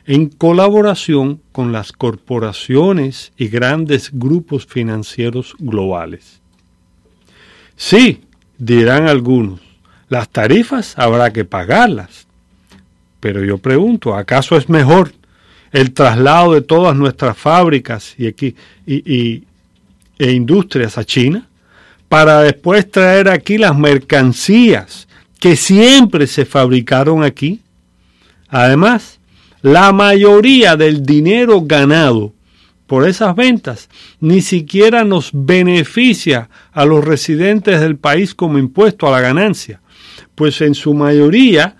[0.10, 6.41] en colaboración con las corporaciones y grandes grupos financieros globales.
[7.76, 8.24] Sí,
[8.58, 9.60] dirán algunos,
[10.08, 12.26] las tarifas habrá que pagarlas.
[13.19, 15.13] Pero yo pregunto, ¿acaso es mejor
[15.72, 18.30] el traslado de todas nuestras fábricas y,
[18.88, 19.43] y,
[20.17, 21.48] e industrias a China
[22.08, 25.08] para después traer aquí las mercancías
[25.39, 27.62] que siempre se fabricaron aquí?
[28.48, 29.18] Además,
[29.62, 32.34] la mayoría del dinero ganado
[32.88, 39.12] por esas ventas ni siquiera nos beneficia a los residentes del país como impuesto a
[39.12, 39.82] la ganancia,
[40.34, 41.78] pues en su mayoría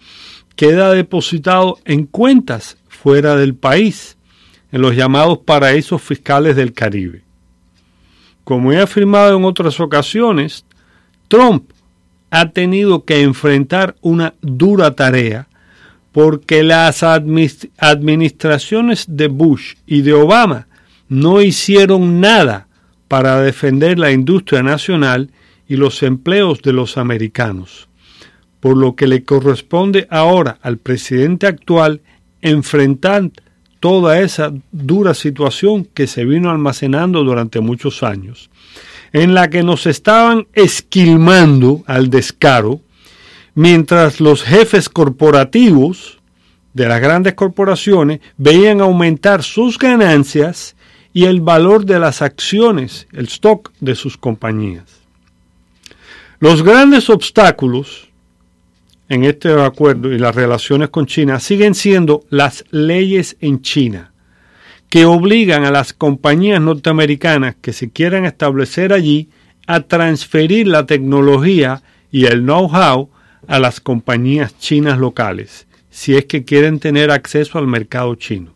[0.56, 4.18] queda depositado en cuentas fuera del país,
[4.72, 7.24] en los llamados paraísos fiscales del Caribe.
[8.44, 10.66] Como he afirmado en otras ocasiones,
[11.28, 11.72] Trump
[12.30, 15.49] ha tenido que enfrentar una dura tarea
[16.12, 20.68] porque las administraciones de Bush y de Obama
[21.08, 22.68] no hicieron nada
[23.08, 25.32] para defender la industria nacional
[25.68, 27.90] y los empleos de los americanos.
[28.60, 32.02] por lo que le corresponde ahora al presidente actual
[32.42, 33.32] enfrentar
[33.80, 38.50] toda esa dura situación que se vino almacenando durante muchos años,
[39.14, 42.82] en la que nos estaban esquilmando al descaro,
[43.60, 46.18] mientras los jefes corporativos
[46.74, 50.78] de las grandes corporaciones veían aumentar sus ganancias
[51.12, 54.86] y el valor de las acciones, el stock de sus compañías.
[56.40, 58.08] Los grandes obstáculos
[59.10, 64.14] en este acuerdo y las relaciones con China siguen siendo las leyes en China,
[64.88, 69.28] que obligan a las compañías norteamericanas que se quieran establecer allí
[69.68, 73.10] a transferir la tecnología y el know-how
[73.48, 78.54] a las compañías chinas locales, si es que quieren tener acceso al mercado chino.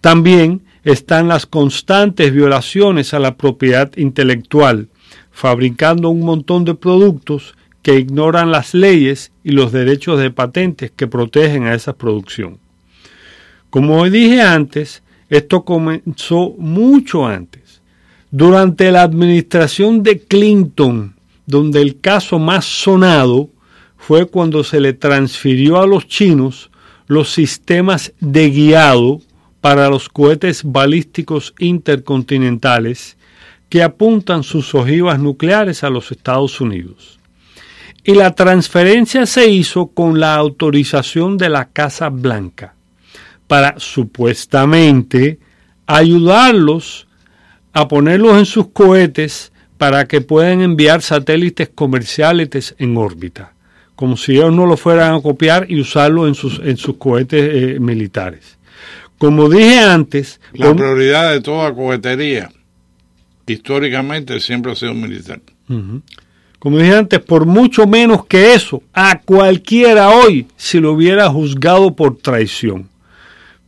[0.00, 4.88] También están las constantes violaciones a la propiedad intelectual,
[5.30, 11.06] fabricando un montón de productos que ignoran las leyes y los derechos de patentes que
[11.06, 12.58] protegen a esa producción.
[13.70, 17.80] Como dije antes, esto comenzó mucho antes,
[18.30, 21.14] durante la administración de Clinton,
[21.46, 23.50] donde el caso más sonado
[24.02, 26.72] fue cuando se le transfirió a los chinos
[27.06, 29.20] los sistemas de guiado
[29.60, 33.16] para los cohetes balísticos intercontinentales
[33.68, 37.20] que apuntan sus ojivas nucleares a los Estados Unidos.
[38.02, 42.74] Y la transferencia se hizo con la autorización de la Casa Blanca
[43.46, 45.38] para supuestamente
[45.86, 47.06] ayudarlos
[47.72, 53.52] a ponerlos en sus cohetes para que puedan enviar satélites comerciales en órbita,
[54.02, 57.76] como si ellos no lo fueran a copiar y usarlo en sus, en sus cohetes
[57.76, 58.58] eh, militares.
[59.16, 60.40] Como dije antes...
[60.54, 62.50] La prioridad de toda cohetería
[63.46, 65.40] históricamente siempre ha sido militar
[66.58, 71.94] como dije antes, por mucho menos que eso, a cualquiera hoy se lo hubiera juzgado
[71.94, 72.88] por traición.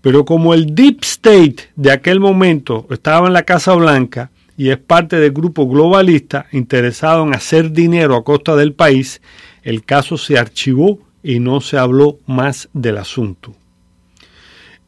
[0.01, 4.79] Pero como el Deep State de aquel momento estaba en la Casa Blanca y es
[4.79, 9.21] parte del grupo globalista interesado en hacer dinero a costa del país,
[9.65, 13.55] el caso se archivó y no se habló más del asunto.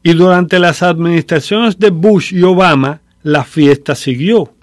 [0.03, 4.53] Y durante las administraciones de Bush y Obama, la fiesta siguió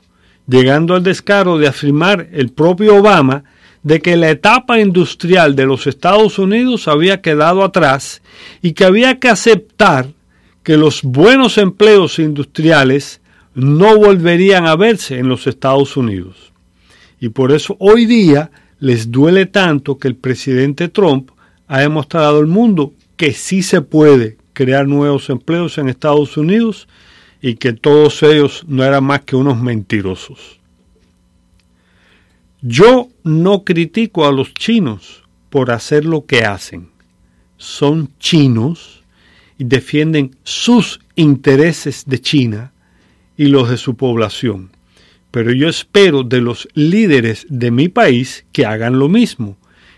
[0.46, 3.44] llegando al descaro de afirmar el propio Obama
[3.82, 8.22] de que la etapa industrial de los Estados Unidos había quedado atrás
[8.62, 10.08] y que había que aceptar
[10.62, 13.20] que los buenos empleos industriales
[13.54, 16.52] no volverían a verse en los Estados Unidos.
[17.20, 18.50] Y por eso hoy día
[18.84, 21.30] les duele tanto que el presidente Trump
[21.68, 26.86] ha demostrado al mundo que sí se puede crear nuevos empleos en Estados Unidos
[27.40, 30.60] y que todos ellos no eran más que unos mentirosos.
[32.60, 36.90] Yo no critico a los chinos por hacer lo que hacen.
[37.56, 39.02] Son chinos
[39.56, 42.72] y defienden sus intereses de China
[43.38, 44.73] y los de su población.
[45.34, 49.56] Pero yo espero de los líderes de mi país que hagan lo mismo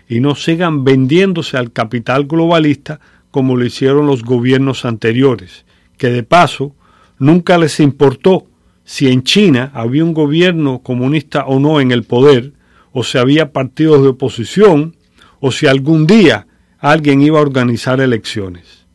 [0.09, 5.63] y no sigan vendiéndose al capital globalista como lo hicieron los gobiernos anteriores,
[5.95, 6.73] que de paso
[7.19, 8.47] Nunca les importó
[8.83, 12.53] si en China había un gobierno comunista o no en el poder,
[12.91, 14.95] o si había partidos de oposición,
[15.39, 16.47] o si algún día
[16.79, 18.85] alguien iba a organizar elecciones.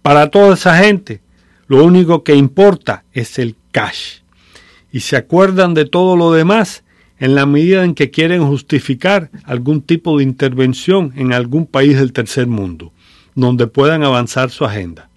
[0.00, 1.20] Para toda esa gente,
[1.66, 4.21] lo único que importa es el cash.
[4.92, 6.84] Y se acuerdan de todo lo demás
[7.18, 12.12] en la medida en que quieren justificar algún tipo de intervención en algún país del
[12.12, 12.92] tercer mundo,
[13.34, 15.08] donde puedan avanzar su agenda.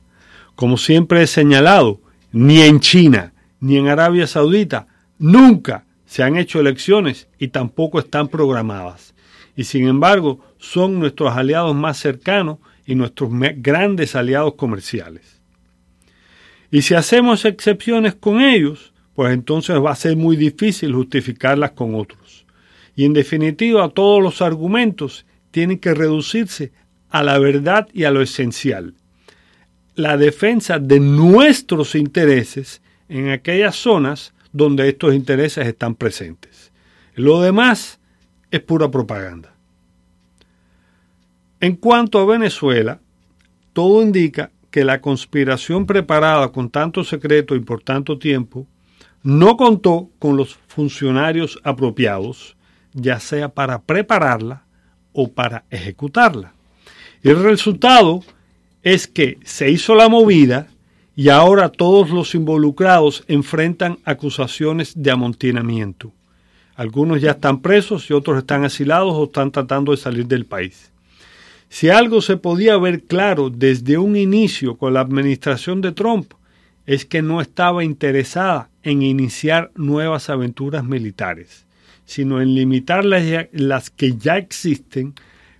[0.55, 1.99] Como siempre he señalado,
[2.31, 4.87] ni en China, ni en Arabia Saudita,
[5.19, 9.13] nunca se han hecho elecciones y tampoco están programadas.
[9.57, 15.41] Y sin embargo, son nuestros aliados más cercanos y nuestros grandes aliados comerciales.
[16.71, 21.95] Y si hacemos excepciones con ellos, pues entonces va a ser muy difícil justificarlas con
[21.95, 22.45] otros.
[22.95, 26.71] Y en definitiva, todos los argumentos tienen que reducirse
[27.09, 28.93] a la verdad y a lo esencial
[29.95, 36.71] la defensa de nuestros intereses en aquellas zonas donde estos intereses están presentes.
[37.15, 37.99] Lo demás
[38.51, 39.53] es pura propaganda.
[41.61, 42.99] En cuanto a Venezuela,
[43.73, 48.67] todo indica que la conspiración preparada con tanto secreto y por tanto tiempo
[49.25, 52.55] no contó con los funcionarios apropiados,
[52.93, 54.65] ya sea para prepararla
[55.13, 56.53] o para ejecutarla.
[57.23, 58.23] El resultado
[58.83, 60.67] es que se hizo la movida
[61.15, 66.11] y ahora todos los involucrados enfrentan acusaciones de amontinamiento.
[66.75, 70.91] Algunos ya están presos y otros están asilados o están tratando de salir del país.
[71.67, 76.31] Si algo se podía ver claro desde un inicio con la administración de Trump,
[76.85, 81.65] es que no estaba interesada en iniciar nuevas aventuras militares,
[82.05, 85.15] sino en limitar las, que ya existen,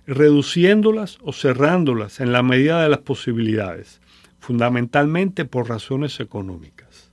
[0.06, 4.00] reduciéndolas o cerrándolas en la medida de las posibilidades,
[4.38, 7.10] fundamentalmente por razones económicas.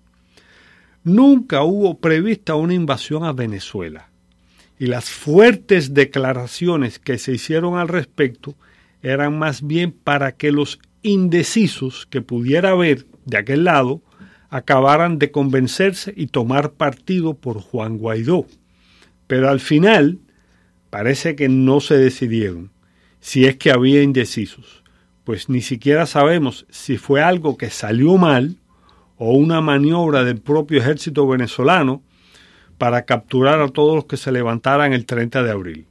[1.04, 4.10] Nunca hubo prevista una invasión a Venezuela,
[4.78, 8.54] y las fuertes declaraciones que se hicieron al respecto
[9.02, 14.02] eran más bien para que los indecisos que pudiera haber de aquel lado
[14.54, 18.46] acabaran de convencerse y tomar partido por Juan Guaidó.
[19.26, 20.20] Pero al final
[20.92, 22.72] parece que no se decidieron,
[23.20, 24.84] si es que había indecisos,
[25.24, 28.58] pues ni siquiera sabemos si fue algo que salió mal
[29.18, 32.04] o una maniobra del propio ejército venezolano
[32.78, 35.88] para capturar a todos los que se levantaran el 30 de abril.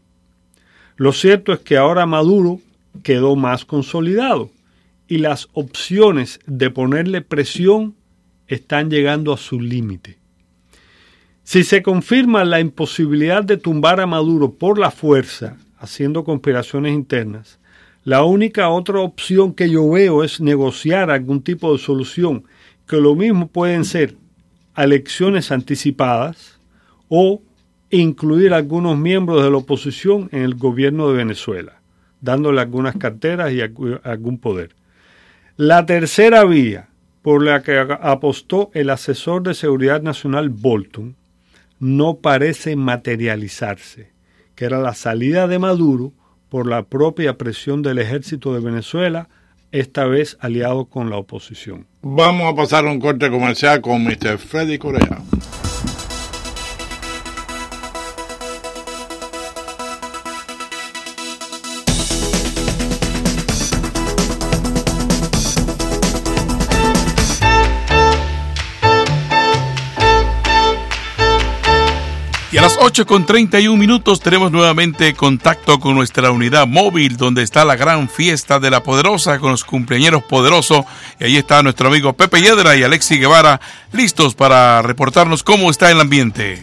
[0.94, 2.60] Lo cierto es que ahora Maduro
[3.02, 4.50] quedó más consolidado
[5.08, 7.96] y las opciones de ponerle presión
[8.54, 10.18] están llegando a su límite.
[11.42, 17.58] Si se confirma la imposibilidad de tumbar a Maduro por la fuerza, haciendo conspiraciones internas,
[18.04, 22.44] la única otra opción que yo veo es negociar algún tipo de solución,
[22.86, 24.16] que lo mismo pueden ser
[24.76, 26.58] elecciones anticipadas
[27.08, 27.42] o
[27.90, 31.82] incluir algunos miembros de la oposición en el gobierno de Venezuela
[32.22, 34.70] dándole algunas carteras y algún poder.
[35.56, 36.88] La tercera vía
[37.22, 41.16] por la que apostó el asesor de seguridad nacional Bolton
[41.78, 44.12] no parece materializarse,
[44.54, 46.12] que era la salida de Maduro
[46.48, 49.28] por la propia presión del ejército de Venezuela,
[49.70, 51.86] esta vez aliado con la oposición.
[52.02, 54.38] Vamos a pasar un corte comercial con Mr.
[54.38, 55.22] Freddy Correa.
[72.58, 77.64] A las 8 con 31 minutos tenemos nuevamente contacto con nuestra unidad móvil donde está
[77.64, 80.84] la gran fiesta de la poderosa con los cumpleaños poderosos.
[81.18, 83.58] Y ahí está nuestro amigo Pepe Yedra y Alexi Guevara
[83.92, 86.62] listos para reportarnos cómo está el ambiente.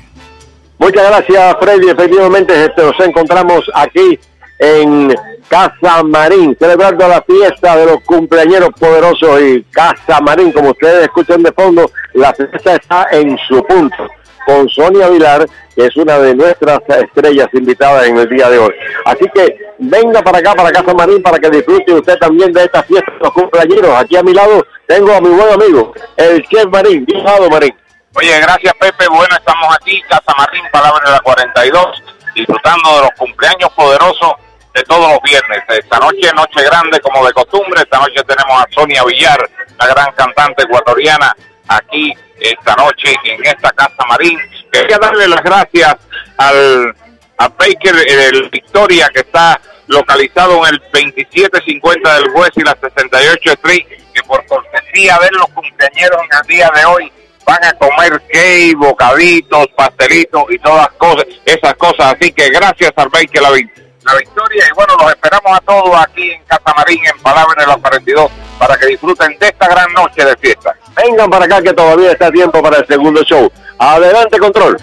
[0.78, 1.90] Muchas gracias Freddy.
[1.90, 4.20] Efectivamente este, nos encontramos aquí
[4.60, 5.16] en
[5.48, 11.42] Casa Marín, celebrando la fiesta de los cumpleaños poderosos y Casa Marín, como ustedes escuchan
[11.42, 14.08] de fondo, la fiesta está en su punto
[14.50, 18.74] con Sonia Vilar, que es una de nuestras estrellas invitadas en el día de hoy.
[19.06, 22.82] Así que venga para acá, para Casa Marín, para que disfrute usted también de esta
[22.82, 23.96] fiesta de los cumpleaños.
[23.96, 27.06] Aquí a mi lado tengo a mi buen amigo, el chef Marín.
[27.06, 27.76] Bienvenido, Marín.
[28.16, 29.08] Oye, gracias Pepe.
[29.08, 34.34] Bueno, estamos aquí, Casa Marín, Palabra de la 42, disfrutando de los cumpleaños poderosos
[34.74, 35.60] de todos los viernes.
[35.70, 37.82] Esta noche, noche grande como de costumbre.
[37.82, 39.48] Esta noche tenemos a Sonia Villar,
[39.80, 41.36] la gran cantante ecuatoriana,
[41.68, 44.40] aquí esta noche en esta Casa Marín.
[44.72, 45.96] Quería darle las gracias
[46.38, 46.96] al
[47.40, 53.52] a Baker el Victoria que está localizado en el 2750 del Juez y la 68
[53.54, 57.12] Street, que por cortesía de los cumpleaños en el día de hoy
[57.46, 62.14] van a comer cake, bocaditos, pastelitos y todas cosas, esas cosas.
[62.14, 66.44] Así que gracias al Baker la, Victoria y bueno, los esperamos a todos aquí en
[66.44, 70.36] Casa Marín en Palabra de los 42 para que disfruten de esta gran noche de
[70.38, 70.76] fiesta.
[70.96, 73.50] Vengan para acá que todavía está tiempo para el segundo show.
[73.80, 74.78] Adelante, control.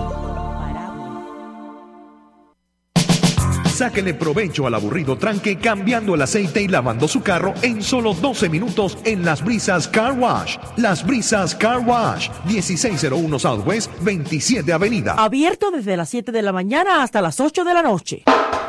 [3.66, 8.50] Sáquele provecho al aburrido tranque cambiando el aceite y lavando su carro en solo 12
[8.50, 10.58] minutos en Las Brisas Car Wash.
[10.76, 15.14] Las Brisas Car Wash, 1601 Southwest 27 Avenida.
[15.14, 18.22] Abierto desde las 7 de la mañana hasta las 8 de la noche.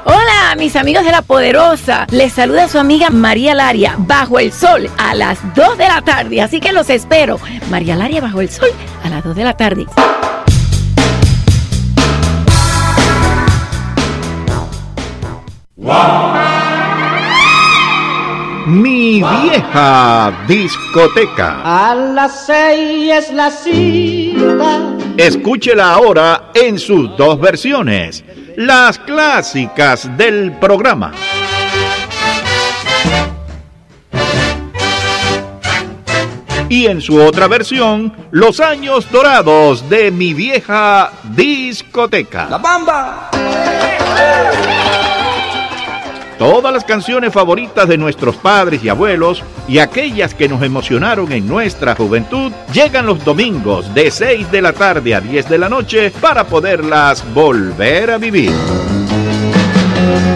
[0.08, 2.06] Hola, mis amigos de La Poderosa.
[2.12, 6.41] Les saluda su amiga María Laria bajo el sol a las 2 de la tarde.
[6.43, 7.39] Así que los espero.
[7.72, 8.70] María Laria bajo el sol
[9.03, 9.88] a las 2 de la tarde.
[18.68, 21.62] Mi vieja discoteca.
[21.64, 24.97] A las seis es la cita.
[25.18, 28.24] Escúchela ahora en sus dos versiones
[28.56, 31.12] las clásicas del programa.
[36.68, 42.47] Y en su otra versión, los años dorados de mi vieja discoteca.
[42.49, 43.30] La bamba.
[46.38, 51.48] Todas las canciones favoritas de nuestros padres y abuelos y aquellas que nos emocionaron en
[51.48, 56.12] nuestra juventud llegan los domingos de 6 de la tarde a 10 de la noche
[56.12, 58.52] para poderlas volver a vivir.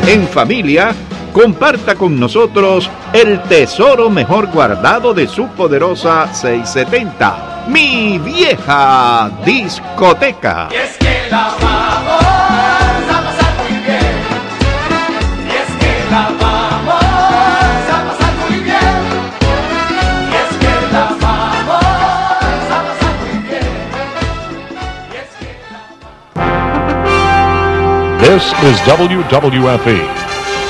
[0.07, 0.95] En familia,
[1.33, 10.69] comparta con nosotros el tesoro mejor guardado de su poderosa 670, mi vieja discoteca.
[10.71, 12.28] Es que la
[28.29, 30.05] This is WWFE,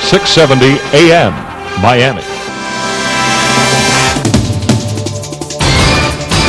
[0.00, 1.34] 670 AM,
[1.82, 2.22] Miami.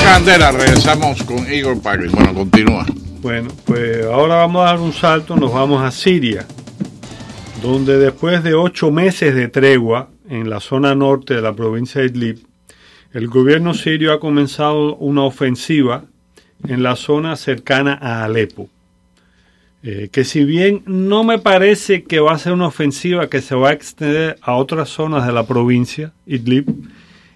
[0.06, 2.08] Candela, regresamos con Igor Pagli.
[2.08, 2.86] Bueno, continúa.
[3.22, 6.46] Bueno, pues ahora vamos a dar un salto, nos vamos a Siria,
[7.62, 12.08] donde después de ocho meses de tregua en la zona norte de la provincia de
[12.08, 12.48] Idlib,
[13.12, 16.06] el gobierno sirio ha comenzado una ofensiva
[16.66, 18.70] en la zona cercana a Alepo.
[19.84, 23.56] Eh, que si bien no me parece que va a ser una ofensiva que se
[23.56, 26.66] va a extender a otras zonas de la provincia, Idlib,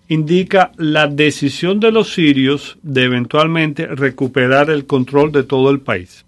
[0.07, 6.25] indica la decisión de los sirios de eventualmente recuperar el control de todo el país.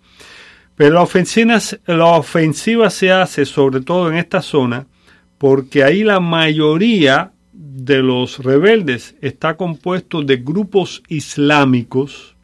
[0.76, 4.88] Pero la ofensiva, la ofensiva se hace sobre todo en esta zona
[5.38, 12.37] porque ahí la mayoría de los rebeldes está compuesto de grupos islámicos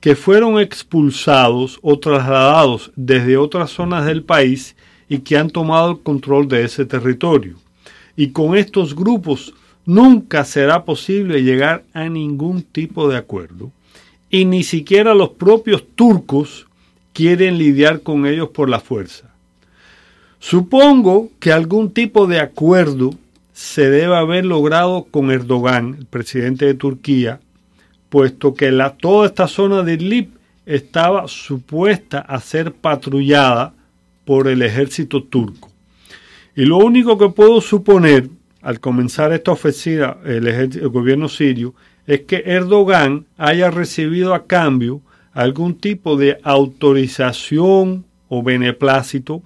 [0.00, 4.74] que fueron expulsados o trasladados desde otras zonas del país
[5.08, 7.56] y que han tomado el control de ese territorio.
[8.16, 13.70] Y con estos grupos nunca será posible llegar a ningún tipo de acuerdo.
[14.30, 16.66] Y ni siquiera los propios turcos
[17.12, 19.34] quieren lidiar con ellos por la fuerza.
[20.38, 23.10] Supongo que algún tipo de acuerdo
[23.52, 27.40] se debe haber logrado con Erdogan, el presidente de Turquía,
[28.10, 30.28] puesto que toda esta zona de Idlib
[30.66, 33.72] estaba supuesta a ser patrullada
[34.26, 35.70] por el ejército turco.
[36.54, 38.28] Y lo único que puedo suponer
[38.60, 41.74] al comenzar esta ofensiva el, gobierno sirio
[42.06, 45.00] es que Erdogan haya recibido a cambio
[45.32, 49.42] algún tipo de autorización o beneplácito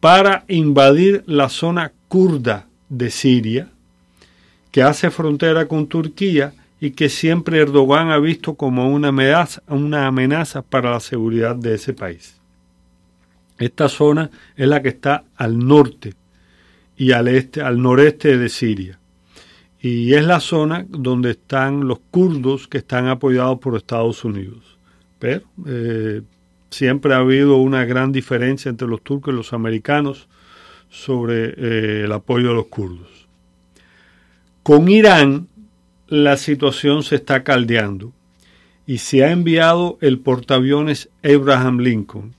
[0.00, 3.68] para invadir la zona kurda de Siria,
[4.70, 10.06] que hace frontera con Turquía y que siempre Erdogan ha visto como una amenaza, una
[10.06, 12.36] amenaza para la seguridad de ese país.
[13.58, 16.14] Esta zona es la que está al norte
[16.96, 18.98] y al este, al noreste de Siria.
[19.80, 24.76] Y es la zona donde están los kurdos que están apoyados por Estados Unidos.
[25.18, 26.22] Pero eh,
[26.70, 30.28] siempre ha habido una gran diferencia entre los turcos y los americanos
[30.90, 33.26] sobre eh, el apoyo de los kurdos.
[34.62, 35.48] Con Irán
[36.08, 38.12] la situación se está caldeando
[38.86, 42.34] y se ha enviado el portaaviones Abraham Lincoln,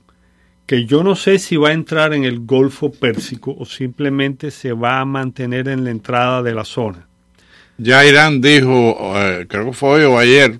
[0.66, 4.72] que yo no sé si va a entrar en el Golfo Pérsico o simplemente se
[4.72, 7.06] va a mantener en la entrada de la zona.
[7.76, 10.58] Ya Irán dijo, eh, creo que fue hoy o ayer,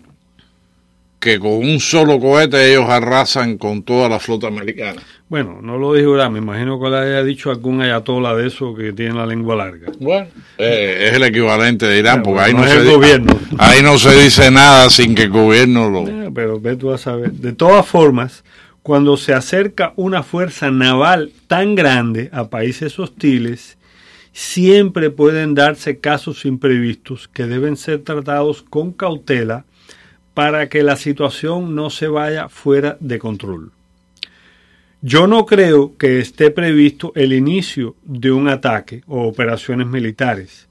[1.19, 5.03] que con un solo cohete ellos arrasan con toda la flota americana.
[5.29, 8.75] Bueno, no lo dijo Irán, me imagino que le haya dicho algún ayatola de eso
[8.75, 9.93] que tiene la lengua larga.
[10.01, 10.27] Bueno,
[10.57, 12.93] eh, es el equivalente de Irán, porque bueno, ahí, no no es se el di-
[12.95, 13.39] gobierno.
[13.59, 16.09] ahí no se dice nada sin que el gobierno lo...
[16.09, 17.33] Eh, Pero ve tú a saber.
[17.33, 18.43] De todas formas,
[18.83, 23.77] cuando se acerca una fuerza naval tan grande a países hostiles,
[24.33, 29.67] siempre pueden darse casos imprevistos que deben ser tratados con cautela
[30.33, 33.73] para que la situación no se vaya fuera de control.
[35.01, 40.67] Yo no creo que esté previsto el inicio de un ataque o operaciones militares,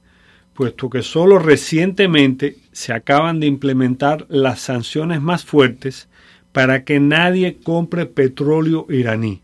[0.53, 6.09] puesto que solo recientemente se acaban de implementar las sanciones más fuertes
[6.51, 9.41] para que nadie compre petróleo iraní.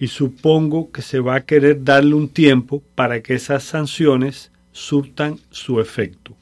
[0.00, 5.38] Y supongo que se va a querer darle un tiempo para que esas sanciones surtan
[5.50, 6.34] su efecto.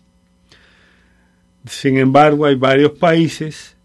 [1.66, 3.76] Sin embargo, hay varios países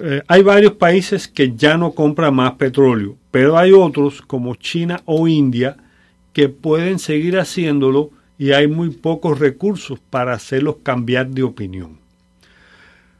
[0.00, 5.02] eh, hay varios países que ya no compran más petróleo, pero hay otros como China
[5.04, 5.76] o India
[6.32, 11.98] que pueden seguir haciéndolo y hay muy pocos recursos para hacerlos cambiar de opinión.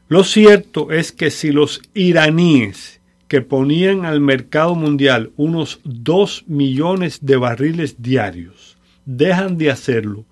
[0.07, 7.19] Lo cierto es que si los iraníes que ponían al mercado mundial unos 2 millones
[7.25, 10.25] de barriles diarios dejan de hacerlo,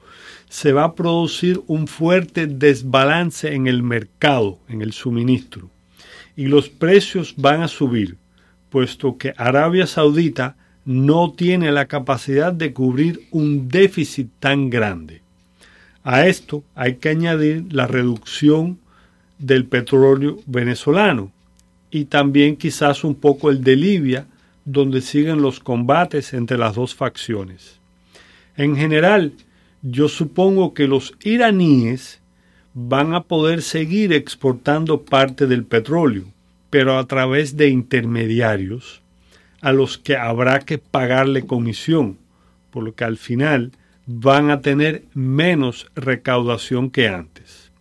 [0.48, 5.72] se va a producir un fuerte desbalance en el mercado, en el suministro,
[6.36, 8.18] y los precios van a subir,
[8.70, 10.56] puesto que Arabia Saudita
[10.86, 15.22] no tiene la capacidad de cubrir un déficit tan grande.
[16.04, 18.80] A esto hay que añadir la reducción
[19.38, 21.32] del petróleo venezolano
[21.92, 24.26] y también quizás un poco el de Libia,
[24.66, 27.80] donde siguen los combates entre las dos facciones.
[28.58, 29.34] En general,
[29.82, 32.20] yo supongo que los iraníes
[32.74, 36.26] van a poder seguir exportando parte del petróleo,
[36.70, 39.02] pero a través de intermediarios,
[39.62, 42.18] a los que habrá que pagarle comisión,
[42.72, 43.72] por lo que al final
[44.06, 47.72] van a tener menos recaudación que antes.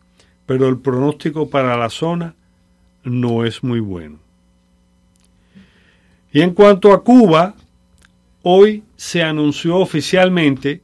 [0.46, 2.34] Pero el pronóstico para la zona
[3.02, 4.18] no es muy bueno.
[6.32, 7.54] Y en cuanto a Cuba,
[8.42, 10.80] hoy se anunció oficialmente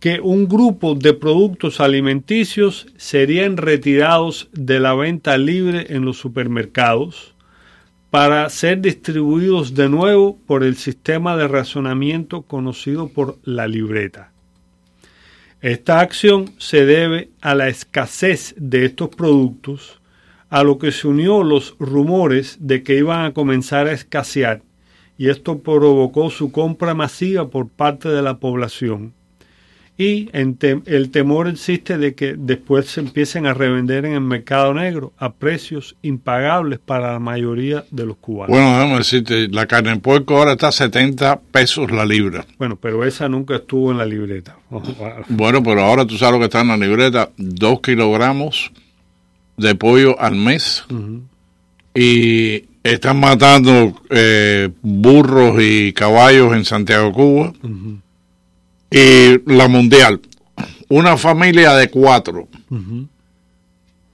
[0.00, 7.34] que un grupo de productos alimenticios serían retirados de la venta libre en los supermercados
[8.08, 14.32] para ser distribuidos de nuevo por el sistema de razonamiento conocido por la libreta.
[15.60, 20.00] Esta acción se debe a la escasez de estos productos,
[20.48, 24.62] a lo que se unió los rumores de que iban a comenzar a escasear,
[25.18, 29.12] y esto provocó su compra masiva por parte de la población
[30.00, 35.12] y el temor existe de que después se empiecen a revender en el mercado negro
[35.18, 38.48] a precios impagables para la mayoría de los cubanos.
[38.48, 42.46] Bueno, déjame decirte, la carne en puerco ahora está a 70 pesos la libra.
[42.56, 44.56] Bueno, pero esa nunca estuvo en la libreta.
[45.28, 48.72] bueno, pero ahora tú sabes lo que está en la libreta, dos kilogramos
[49.58, 50.82] de pollo al mes
[51.94, 57.52] y están matando eh, burros y caballos en Santiago, Cuba
[58.90, 60.20] y la mundial.
[60.88, 62.48] Una familia de cuatro.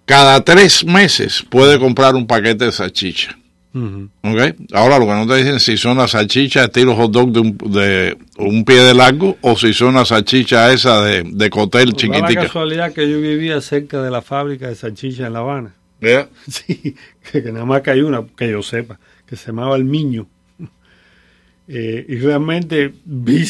[0.04, 3.36] Cada tres meses puede comprar un paquete de salchicha.
[4.72, 7.58] Ahora lo que no te dicen si son las salchichas estilo hot dog de un,
[7.58, 11.96] de un pie de largo o si son las salchichas esa de, de cotel pues
[11.96, 12.40] chiquitica.
[12.40, 15.74] La casualidad que yo vivía cerca de la fábrica de salchichas en La Habana.
[16.48, 16.94] Sí,
[17.32, 20.26] que, que, nada más que hay una, que yo sepa, que se llamaba El Miño.
[21.68, 23.44] Eh, y realmente vi,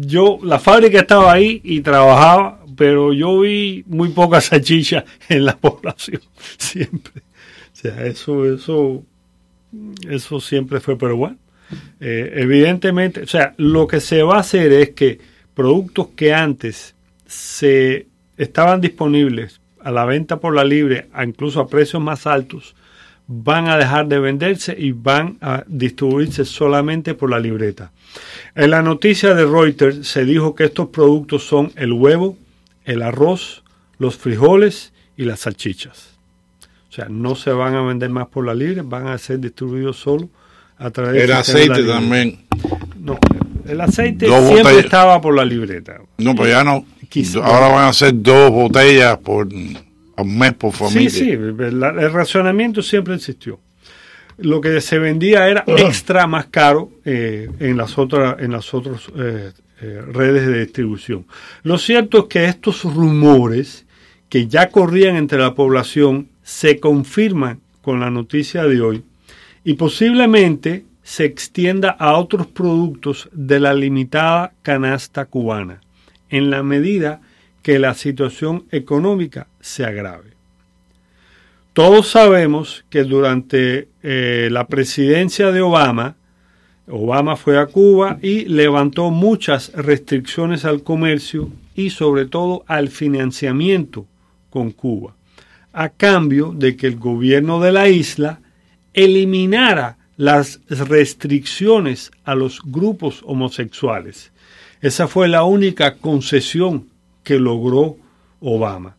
[0.00, 5.56] yo, la fábrica estaba ahí y trabajaba, pero yo vi muy poca salchicha en la
[5.56, 6.20] población,
[6.58, 7.22] siempre.
[7.72, 9.04] O sea, eso, eso,
[10.08, 11.36] eso siempre fue, pero bueno,
[12.00, 15.20] eh, evidentemente, o sea, lo que se va a hacer es que
[15.54, 16.94] productos que antes
[17.26, 18.06] se
[18.36, 22.74] estaban disponibles a la venta por la libre, incluso a precios más altos,
[23.26, 27.92] van a dejar de venderse y van a distribuirse solamente por la libreta.
[28.54, 32.36] En la noticia de Reuters se dijo que estos productos son el huevo,
[32.84, 33.62] el arroz,
[33.98, 36.10] los frijoles y las salchichas.
[36.90, 39.96] O sea, no se van a vender más por la libre, van a ser distribuidos
[39.96, 40.28] solo
[40.76, 42.40] a través el aceite también.
[42.98, 43.18] No,
[43.66, 46.00] el aceite siempre estaba por la libreta.
[46.18, 46.84] No, pues ya no.
[47.42, 49.46] Ahora van a ser dos botellas por
[50.22, 51.10] un mes por familia.
[51.10, 53.60] Sí, sí, el racionamiento siempre existió.
[54.38, 59.08] Lo que se vendía era extra más caro eh, en las otras en las otras
[59.16, 61.26] eh, eh, redes de distribución.
[61.62, 63.86] Lo cierto es que estos rumores
[64.28, 69.02] que ya corrían entre la población se confirman con la noticia de hoy
[69.64, 75.80] y posiblemente se extienda a otros productos de la limitada canasta cubana,
[76.30, 77.20] en la medida
[77.62, 80.32] que la situación económica se agrave.
[81.72, 86.16] Todos sabemos que durante eh, la presidencia de Obama,
[86.86, 94.06] Obama fue a Cuba y levantó muchas restricciones al comercio y sobre todo al financiamiento
[94.50, 95.14] con Cuba,
[95.72, 98.40] a cambio de que el gobierno de la isla
[98.92, 104.30] eliminara las restricciones a los grupos homosexuales.
[104.82, 106.91] Esa fue la única concesión
[107.22, 107.96] que logró
[108.40, 108.96] Obama.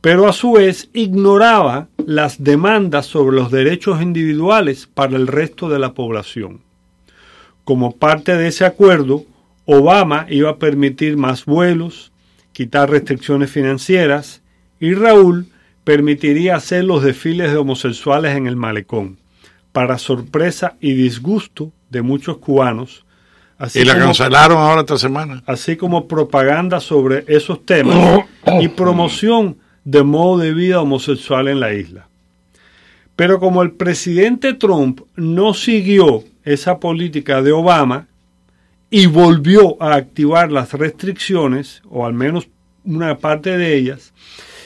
[0.00, 5.78] Pero a su vez ignoraba las demandas sobre los derechos individuales para el resto de
[5.78, 6.60] la población.
[7.64, 9.24] Como parte de ese acuerdo,
[9.64, 12.10] Obama iba a permitir más vuelos,
[12.52, 14.42] quitar restricciones financieras
[14.80, 15.46] y Raúl
[15.84, 19.18] permitiría hacer los desfiles de homosexuales en el malecón,
[19.72, 23.04] para sorpresa y disgusto de muchos cubanos.
[23.62, 25.42] Así y la como- cancelaron ahora esta semana.
[25.46, 28.24] así como propaganda sobre esos temas
[28.60, 32.06] y promoción de modo de vida homosexual en la isla.
[33.16, 38.06] Pero como el presidente Trump no siguió esa política de Obama
[38.90, 42.48] y volvió a activar las restricciones, o al menos
[42.84, 44.12] una parte de ellas,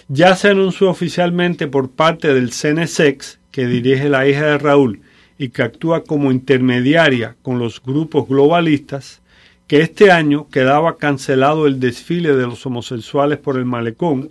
[0.09, 5.01] ya se anunció oficialmente por parte del CNSEX, que dirige la hija de Raúl
[5.39, 9.21] y que actúa como intermediaria con los grupos globalistas,
[9.67, 14.31] que este año quedaba cancelado el desfile de los homosexuales por el malecón,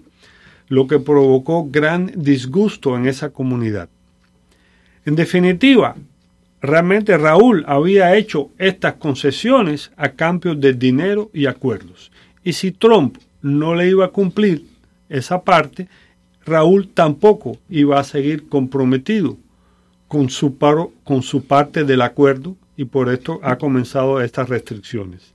[0.67, 3.89] lo que provocó gran disgusto en esa comunidad.
[5.05, 5.95] En definitiva,
[6.61, 12.11] realmente Raúl había hecho estas concesiones a cambio de dinero y acuerdos.
[12.43, 14.65] Y si Trump no le iba a cumplir
[15.09, 15.87] esa parte,
[16.45, 19.37] Raúl tampoco iba a seguir comprometido
[20.16, 25.34] con su, paro, con su parte del acuerdo y por esto ha comenzado estas restricciones.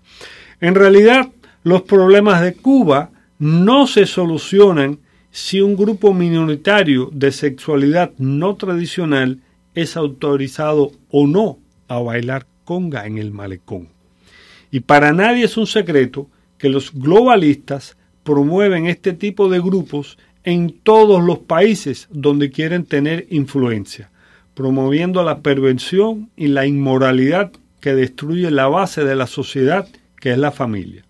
[0.59, 1.29] En realidad,
[1.65, 4.99] los problemas de Cuba no se solucionan
[5.31, 9.41] si un grupo minoritario de sexualidad no tradicional
[9.75, 13.89] es autorizado o no a bailar conga en el malecón.
[14.71, 16.27] Y para nadie es un secreto
[16.57, 23.27] que los globalistas promueven este tipo de grupos en todos los países donde quieren tener
[23.29, 24.11] influencia,
[24.61, 27.51] promoviendo la perversión y la inmoralidad
[27.81, 29.89] que destruye la base de la sociedad,
[30.21, 31.03] que es la familia.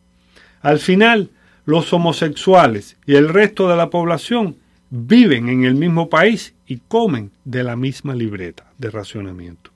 [0.63, 1.31] Al final,
[1.65, 4.55] los homosexuales y el resto de la población
[4.91, 9.73] viven en el mismo país y comen de la misma libreta de racionamiento.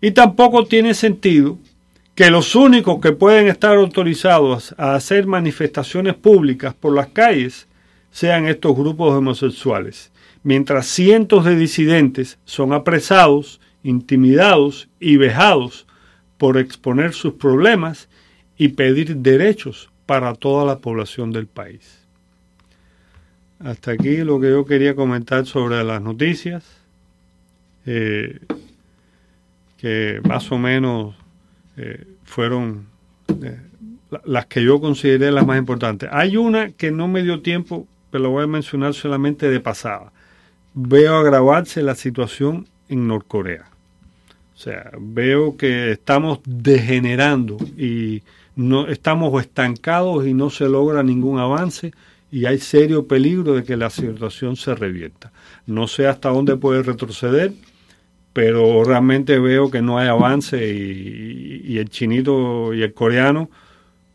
[0.00, 1.58] Y tampoco tiene sentido
[2.14, 7.68] que los únicos que pueden estar autorizados a hacer manifestaciones públicas por las calles
[8.10, 10.10] sean estos grupos homosexuales,
[10.42, 15.86] mientras cientos de disidentes son apresados, intimidados y vejados
[16.38, 18.08] por exponer sus problemas
[18.56, 21.98] y pedir derechos para toda la población del país.
[23.58, 26.64] Hasta aquí lo que yo quería comentar sobre las noticias,
[27.86, 28.40] eh,
[29.78, 31.14] que más o menos
[31.76, 32.86] eh, fueron
[33.42, 33.58] eh,
[34.10, 36.08] la- las que yo consideré las más importantes.
[36.12, 40.12] Hay una que no me dio tiempo, pero voy a mencionar solamente de pasada.
[40.74, 43.66] Veo agravarse la situación en Norcorea.
[44.54, 48.22] O sea, veo que estamos degenerando y
[48.56, 51.92] no estamos estancados y no se logra ningún avance
[52.30, 55.32] y hay serio peligro de que la situación se revierta.
[55.66, 57.52] No sé hasta dónde puede retroceder,
[58.32, 63.50] pero realmente veo que no hay avance y, y el chinito y el coreano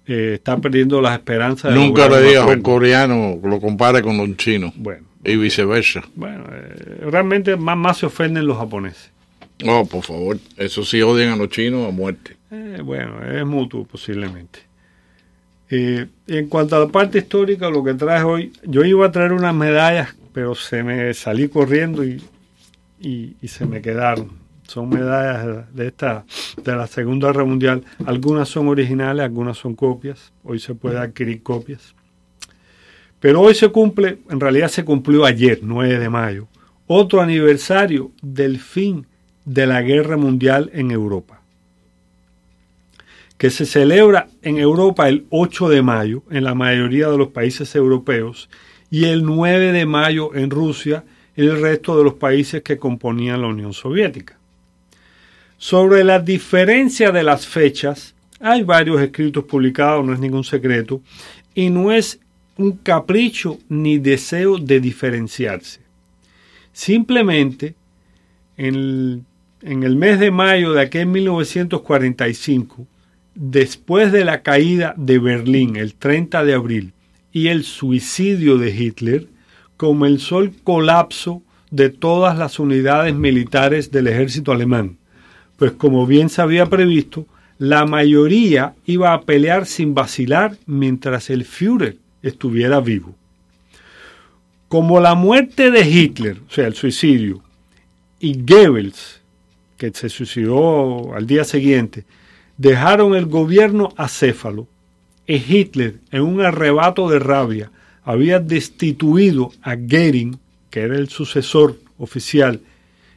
[0.07, 1.73] eh, están perdiendo las esperanzas.
[1.73, 4.73] de Nunca lograr le un digas a un coreano lo compare con los chinos.
[4.75, 5.07] Bueno.
[5.25, 6.03] Y viceversa.
[6.15, 9.11] Bueno, eh, realmente más, más se ofenden los japoneses.
[9.65, 10.37] Oh, por favor.
[10.57, 12.37] Eso sí odian a los chinos a muerte.
[12.51, 14.59] Eh, bueno, es mutuo posiblemente.
[15.69, 19.33] Eh, en cuanto a la parte histórica, lo que traje hoy, yo iba a traer
[19.33, 22.21] unas medallas, pero se me salí corriendo y,
[23.01, 24.29] y, y se me quedaron.
[24.67, 26.25] Son medallas de esta
[26.63, 27.83] de la Segunda Guerra Mundial.
[28.05, 30.33] Algunas son originales, algunas son copias.
[30.43, 31.94] Hoy se puede adquirir copias.
[33.25, 36.47] Pero hoy se cumple, en realidad se cumplió ayer, 9 de mayo,
[36.85, 39.07] otro aniversario del fin
[39.45, 41.41] de la Guerra Mundial en Europa
[43.39, 47.75] que se celebra en Europa el 8 de mayo en la mayoría de los países
[47.75, 48.47] europeos
[48.91, 51.03] y el 9 de mayo en Rusia
[51.35, 54.37] y el resto de los países que componían la Unión Soviética.
[55.57, 61.01] Sobre la diferencia de las fechas, hay varios escritos publicados, no es ningún secreto,
[61.55, 62.19] y no es
[62.57, 65.81] un capricho ni deseo de diferenciarse.
[66.71, 67.75] Simplemente,
[68.57, 69.25] en
[69.61, 72.87] el, mes de mayo de aquel 1945,
[73.33, 76.93] después de la caída de Berlín el 30 de abril
[77.31, 79.27] y el suicidio de Hitler,
[79.77, 81.41] comenzó el colapso
[81.71, 84.97] de todas las unidades militares del ejército alemán,
[85.57, 87.25] pues como bien se había previsto,
[87.57, 91.97] la mayoría iba a pelear sin vacilar mientras el Führer
[92.27, 93.15] estuviera vivo.
[94.67, 97.41] Como la muerte de Hitler, o sea, el suicidio,
[98.19, 99.21] y Goebbels,
[99.77, 102.05] que se suicidó al día siguiente,
[102.57, 104.67] dejaron el gobierno acéfalo,
[105.27, 107.71] y Hitler, en un arrebato de rabia,
[108.03, 110.37] había destituido a Goering,
[110.69, 112.61] que era el sucesor oficial,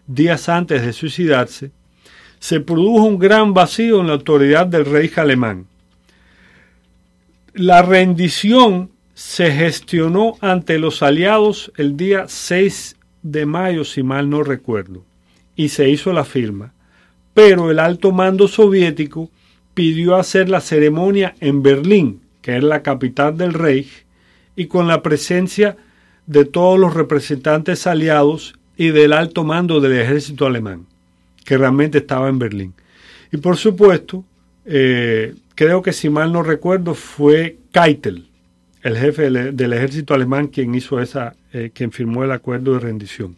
[0.07, 1.71] días antes de suicidarse,
[2.41, 5.67] se produjo un gran vacío en la autoridad del rey alemán.
[7.53, 12.95] La rendición se gestionó ante los aliados el día 6
[13.25, 15.05] de mayo, si mal no recuerdo,
[15.57, 16.73] y se hizo la firma.
[17.35, 19.29] Pero el alto mando soviético
[19.75, 24.07] pidió hacer la ceremonia en Berlín, que es la capital del Reich,
[24.55, 25.77] y con la presencia
[26.27, 30.87] de todos los representantes aliados y del alto mando del ejército alemán,
[31.45, 32.73] que realmente estaba en Berlín.
[33.33, 34.25] Y por supuesto,
[34.65, 38.28] eh, creo que si mal no recuerdo, fue Keitel,
[38.83, 43.37] el jefe del, ejército alemán, quien hizo esa, eh, quien firmó el acuerdo de rendición.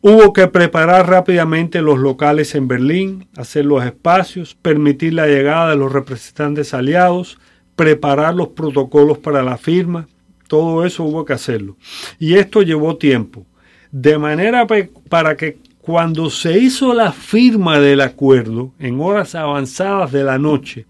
[0.00, 5.76] Hubo que preparar rápidamente los locales en Berlín, hacer los espacios, permitir la llegada de
[5.76, 7.38] los representantes aliados,
[7.76, 10.08] preparar los protocolos para la firma,
[10.48, 11.76] todo eso hubo que hacerlo.
[12.18, 13.46] Y esto llevó tiempo,
[13.92, 14.66] de manera
[15.08, 20.86] para que cuando se hizo la firma del acuerdo, en horas avanzadas de la noche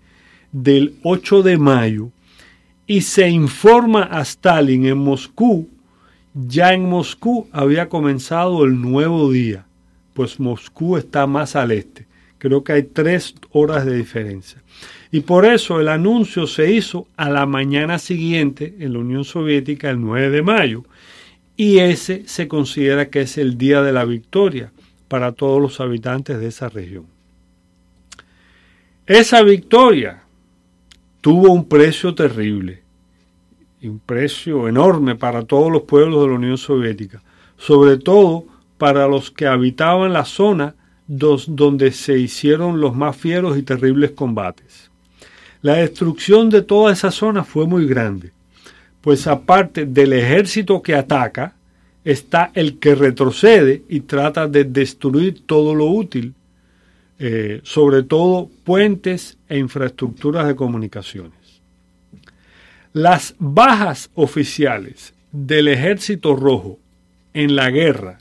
[0.53, 2.12] del 8 de mayo,
[2.93, 5.67] y se informa a Stalin en Moscú,
[6.35, 9.65] ya en Moscú había comenzado el nuevo día,
[10.13, 12.05] pues Moscú está más al este.
[12.37, 14.61] Creo que hay tres horas de diferencia.
[15.11, 19.89] Y por eso el anuncio se hizo a la mañana siguiente en la Unión Soviética,
[19.89, 20.85] el 9 de mayo.
[21.57, 24.71] Y ese se considera que es el día de la victoria
[25.09, 27.07] para todos los habitantes de esa región.
[29.07, 30.25] Esa victoria
[31.23, 32.82] tuvo un precio terrible
[33.89, 37.23] un precio enorme para todos los pueblos de la Unión Soviética,
[37.57, 38.45] sobre todo
[38.79, 40.75] para los que habitaban la zona
[41.07, 44.91] donde se hicieron los más fieros y terribles combates.
[45.61, 48.33] La destrucción de toda esa zona fue muy grande,
[49.01, 51.55] pues aparte del ejército que ataca,
[52.05, 56.35] está el que retrocede y trata de destruir todo lo útil,
[57.19, 61.42] eh, sobre todo puentes e infraestructuras de comunicaciones.
[62.93, 66.79] Las bajas oficiales del ejército rojo
[67.33, 68.19] en la guerra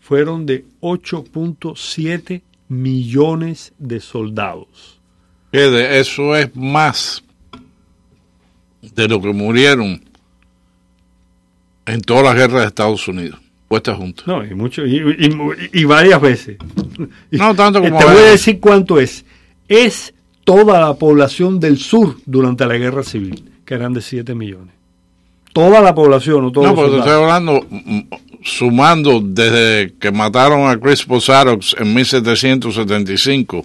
[0.00, 5.00] fueron de 8.7 millones de soldados.
[5.52, 7.24] Eso es más
[8.82, 10.00] de lo que murieron
[11.86, 14.24] en todas las guerras de Estados Unidos, puestas juntas.
[14.26, 16.56] No, y, mucho, y, y- y varias veces.
[17.32, 19.24] No tanto como Te voy a decir cuánto es.
[19.66, 20.14] Es
[20.44, 24.74] toda la población del sur durante la guerra civil, que eran de 7 millones.
[25.52, 28.00] Toda la población, no todos No, los pero te estoy hablando mm,
[28.42, 33.64] sumando desde que mataron a Chris Posarox en 1775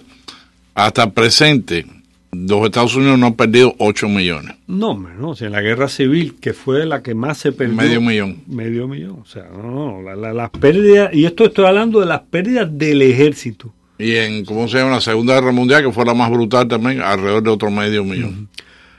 [0.74, 1.84] hasta presente,
[2.30, 4.54] los Estados Unidos no han perdido 8 millones.
[4.68, 5.30] No, no.
[5.30, 7.74] O sea, en la guerra civil, que fue la que más se perdió.
[7.74, 8.42] Medio millón.
[8.46, 9.18] Medio millón.
[9.22, 10.02] O sea, no, no.
[10.02, 13.72] la- la- las pérdidas, y esto estoy hablando de las pérdidas del ejército.
[13.98, 14.90] Y en, ¿cómo se llama?
[14.92, 18.48] La Segunda Guerra Mundial, que fue la más brutal también, alrededor de otro medio millón.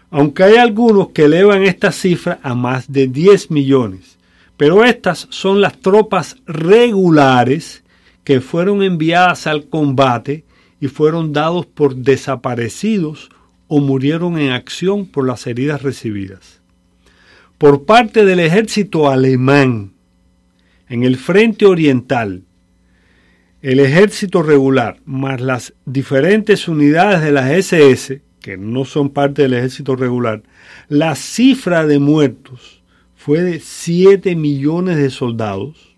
[0.09, 4.17] Aunque hay algunos que elevan esta cifra a más de 10 millones.
[4.55, 7.83] Pero estas son las tropas regulares
[8.23, 10.43] que fueron enviadas al combate
[10.81, 13.29] y fueron dados por desaparecidos
[13.67, 16.61] o murieron en acción por las heridas recibidas.
[17.57, 19.93] Por parte del ejército alemán,
[20.89, 22.43] en el frente oriental,
[23.61, 29.55] el ejército regular más las diferentes unidades de las SS, que no son parte del
[29.55, 30.41] ejército regular,
[30.87, 32.81] la cifra de muertos
[33.13, 35.97] fue de 7 millones de soldados,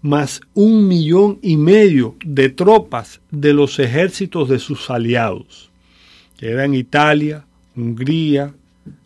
[0.00, 5.70] más un millón y medio de tropas de los ejércitos de sus aliados,
[6.36, 7.46] que eran Italia,
[7.76, 8.52] Hungría,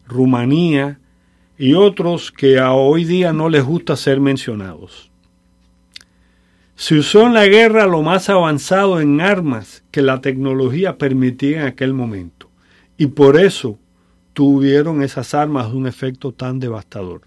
[0.06, 0.98] Rumanía
[1.58, 5.10] y otros que a hoy día no les gusta ser mencionados.
[6.74, 11.66] Se usó en la guerra lo más avanzado en armas que la tecnología permitía en
[11.66, 12.35] aquel momento,
[12.98, 13.78] y por eso
[14.32, 17.22] tuvieron esas armas un efecto tan devastador.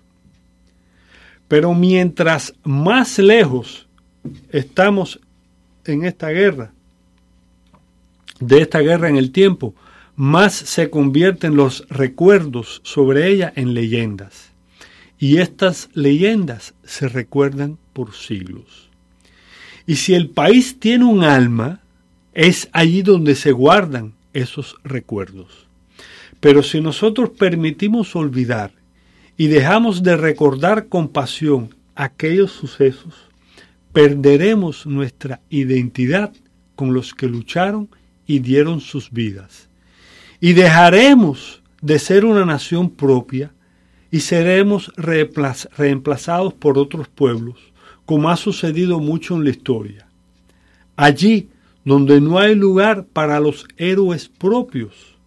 [1.47, 3.87] Pero mientras más lejos
[4.51, 5.19] estamos
[5.85, 6.71] en esta guerra,
[8.39, 9.73] de esta guerra en el tiempo,
[10.15, 14.51] más se convierten los recuerdos sobre ella en leyendas.
[15.17, 18.89] Y estas leyendas se recuerdan por siglos.
[19.85, 21.81] Y si el país tiene un alma,
[22.33, 25.67] es allí donde se guardan esos recuerdos.
[26.39, 28.71] Pero si nosotros permitimos olvidar
[29.37, 33.13] y dejamos de recordar con pasión aquellos sucesos,
[33.91, 36.31] perderemos nuestra identidad
[36.75, 37.89] con los que lucharon
[38.25, 39.67] y dieron sus vidas.
[40.39, 43.51] Y dejaremos de ser una nación propia
[44.11, 47.57] y seremos reemplaz- reemplazados por otros pueblos,
[48.05, 50.07] como ha sucedido mucho en la historia.
[50.95, 51.49] Allí
[51.85, 55.17] donde no hay lugar para los héroes propios,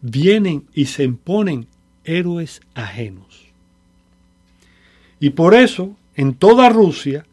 [0.00, 1.66] vienen y se imponen
[2.04, 3.46] héroes ajenos.
[5.20, 7.24] Y por eso, en toda Rusia,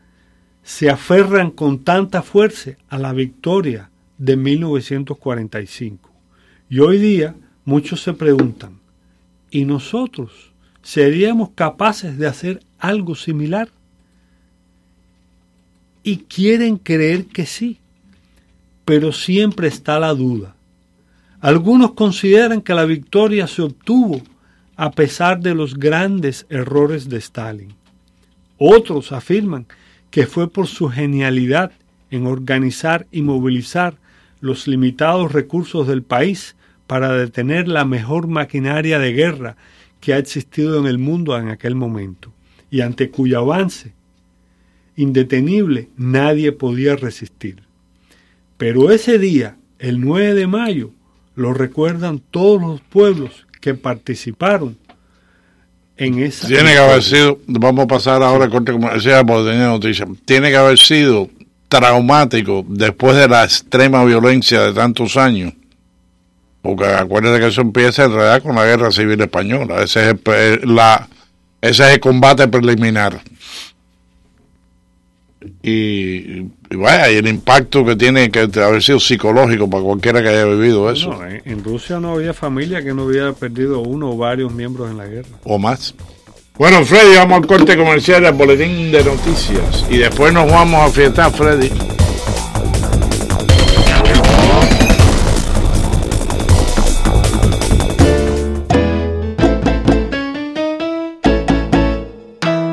[0.64, 3.90] se aferran con tanta fuerza a la victoria
[4.20, 6.12] de 1945.
[6.70, 7.36] Y hoy día
[7.66, 8.80] muchos se preguntan,
[9.50, 10.52] ¿y nosotros
[10.84, 13.70] seríamos capaces de hacer algo similar?
[16.04, 17.80] Y quieren creer que sí,
[18.90, 20.56] pero siempre está la duda.
[21.42, 24.20] Algunos consideran que la victoria se obtuvo
[24.76, 27.76] a pesar de los grandes errores de Stalin.
[28.58, 29.68] Otros afirman
[30.10, 31.72] que fue por su genialidad
[32.10, 33.94] en organizar y movilizar
[34.42, 36.56] los limitados recursos del país
[36.88, 39.56] para detener la mejor maquinaria de guerra
[40.02, 42.34] que ha existido en el mundo en aquel momento,
[42.72, 43.94] y ante cuyo avance
[44.96, 47.69] indetenible nadie podía resistir.
[48.60, 50.92] Pero ese día, el 9 de mayo,
[51.34, 54.78] lo recuerdan todos los pueblos que participaron
[55.96, 56.46] en esa.
[56.46, 60.50] Tiene que haber sido, vamos a pasar ahora al corte comercial porque tenía noticia, tiene
[60.50, 61.30] que haber sido
[61.70, 65.54] traumático después de la extrema violencia de tantos años.
[66.62, 69.82] Porque acuérdate que eso empieza en realidad con la guerra civil española.
[69.84, 71.08] Ese es el, la,
[71.62, 73.22] ese es el combate preliminar.
[75.64, 80.28] Y, y vaya, y el impacto que tiene que haber sido psicológico para cualquiera que
[80.30, 81.14] haya vivido eso.
[81.14, 84.92] No, en, en Rusia no había familia que no hubiera perdido uno o varios miembros
[84.92, 85.30] en la guerra.
[85.46, 85.96] O más.
[86.58, 89.86] Bueno, Freddy, vamos al corte comercial, al boletín de noticias.
[89.90, 91.72] Y después nos vamos a fiestar, Freddy.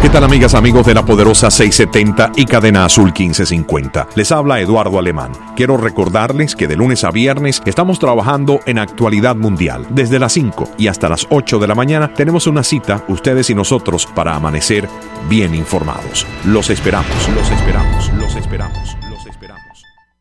[0.00, 4.08] ¿Qué tal amigas, amigos de la poderosa 670 y cadena azul 1550?
[4.14, 5.32] Les habla Eduardo Alemán.
[5.54, 9.84] Quiero recordarles que de lunes a viernes estamos trabajando en actualidad mundial.
[9.90, 13.54] Desde las 5 y hasta las 8 de la mañana tenemos una cita, ustedes y
[13.54, 14.88] nosotros, para amanecer
[15.28, 16.26] bien informados.
[16.46, 19.07] Los esperamos, los esperamos, los esperamos, los esperamos.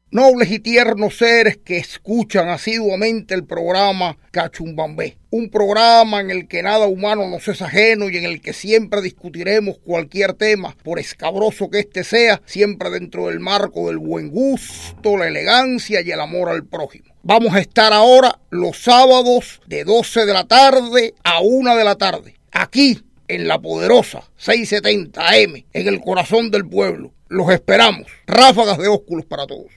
[0.09, 6.63] Nobles y tiernos seres que escuchan asiduamente el programa Cachumbambé, un programa en el que
[6.63, 11.69] nada humano nos es ajeno y en el que siempre discutiremos cualquier tema, por escabroso
[11.69, 16.47] que éste sea, siempre dentro del marco del buen gusto, la elegancia y el amor
[16.47, 17.13] al prójimo.
[17.23, 21.95] Vamos a estar ahora los sábados de 12 de la tarde a 1 de la
[21.95, 27.11] tarde, aquí en la poderosa 670 AM, en el corazón del pueblo.
[27.27, 28.07] Los esperamos.
[28.25, 29.76] Ráfagas de ósculos para todos.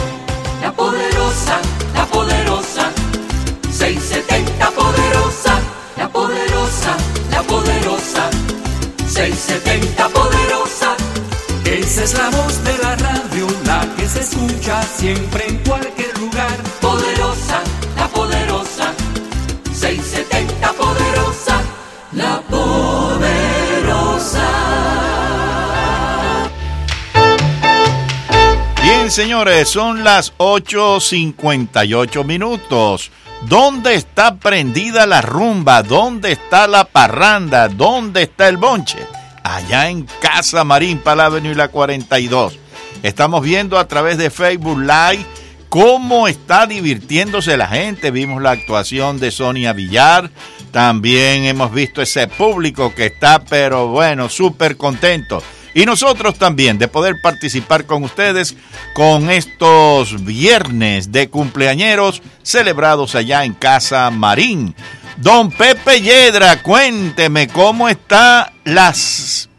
[0.61, 1.59] La poderosa,
[1.95, 2.91] la poderosa,
[3.71, 5.59] 670 poderosa,
[5.97, 6.97] la poderosa,
[7.31, 8.29] la poderosa,
[9.07, 10.95] 670 poderosa.
[11.65, 16.55] Esa es la voz de la radio, la que se escucha siempre en cualquier lugar.
[16.79, 17.61] Poderosa,
[17.97, 18.50] la poderosa,
[29.11, 33.11] Señores, son las 8.58 minutos.
[33.41, 35.83] ¿Dónde está prendida la rumba?
[35.83, 37.67] ¿Dónde está la parranda?
[37.67, 38.99] ¿Dónde está el bonche?
[39.43, 42.57] Allá en Casa Marín, para la Avenida la 42.
[43.03, 45.25] Estamos viendo a través de Facebook Live
[45.67, 48.11] cómo está divirtiéndose la gente.
[48.11, 50.29] Vimos la actuación de Sonia Villar.
[50.71, 55.43] También hemos visto ese público que está, pero bueno, súper contento.
[55.73, 58.55] Y nosotros también de poder participar con ustedes
[58.93, 64.75] con estos viernes de cumpleañeros celebrados allá en Casa Marín.
[65.17, 69.49] Don Pepe Yedra, cuénteme cómo están las,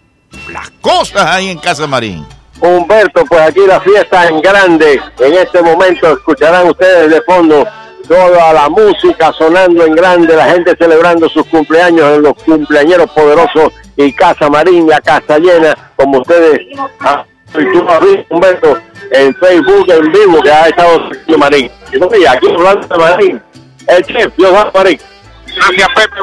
[0.51, 2.27] las cosas ahí en Casa Marín.
[2.61, 5.01] Humberto, pues aquí la fiesta en grande.
[5.19, 7.67] En este momento escucharán ustedes de fondo
[8.07, 13.73] toda la música sonando en grande, la gente celebrando sus cumpleaños en los cumpleañeros poderosos
[13.97, 16.61] y Casa Marín, la casa llena, como ustedes
[17.01, 17.27] has
[18.01, 18.79] visto, Humberto,
[19.11, 21.71] en Facebook en vivo que ha estado Marín.
[21.93, 23.43] Y aquí hablando de Marín,
[23.89, 24.99] el chef, Dios Marín.
[25.55, 26.21] Gracias, Pepe.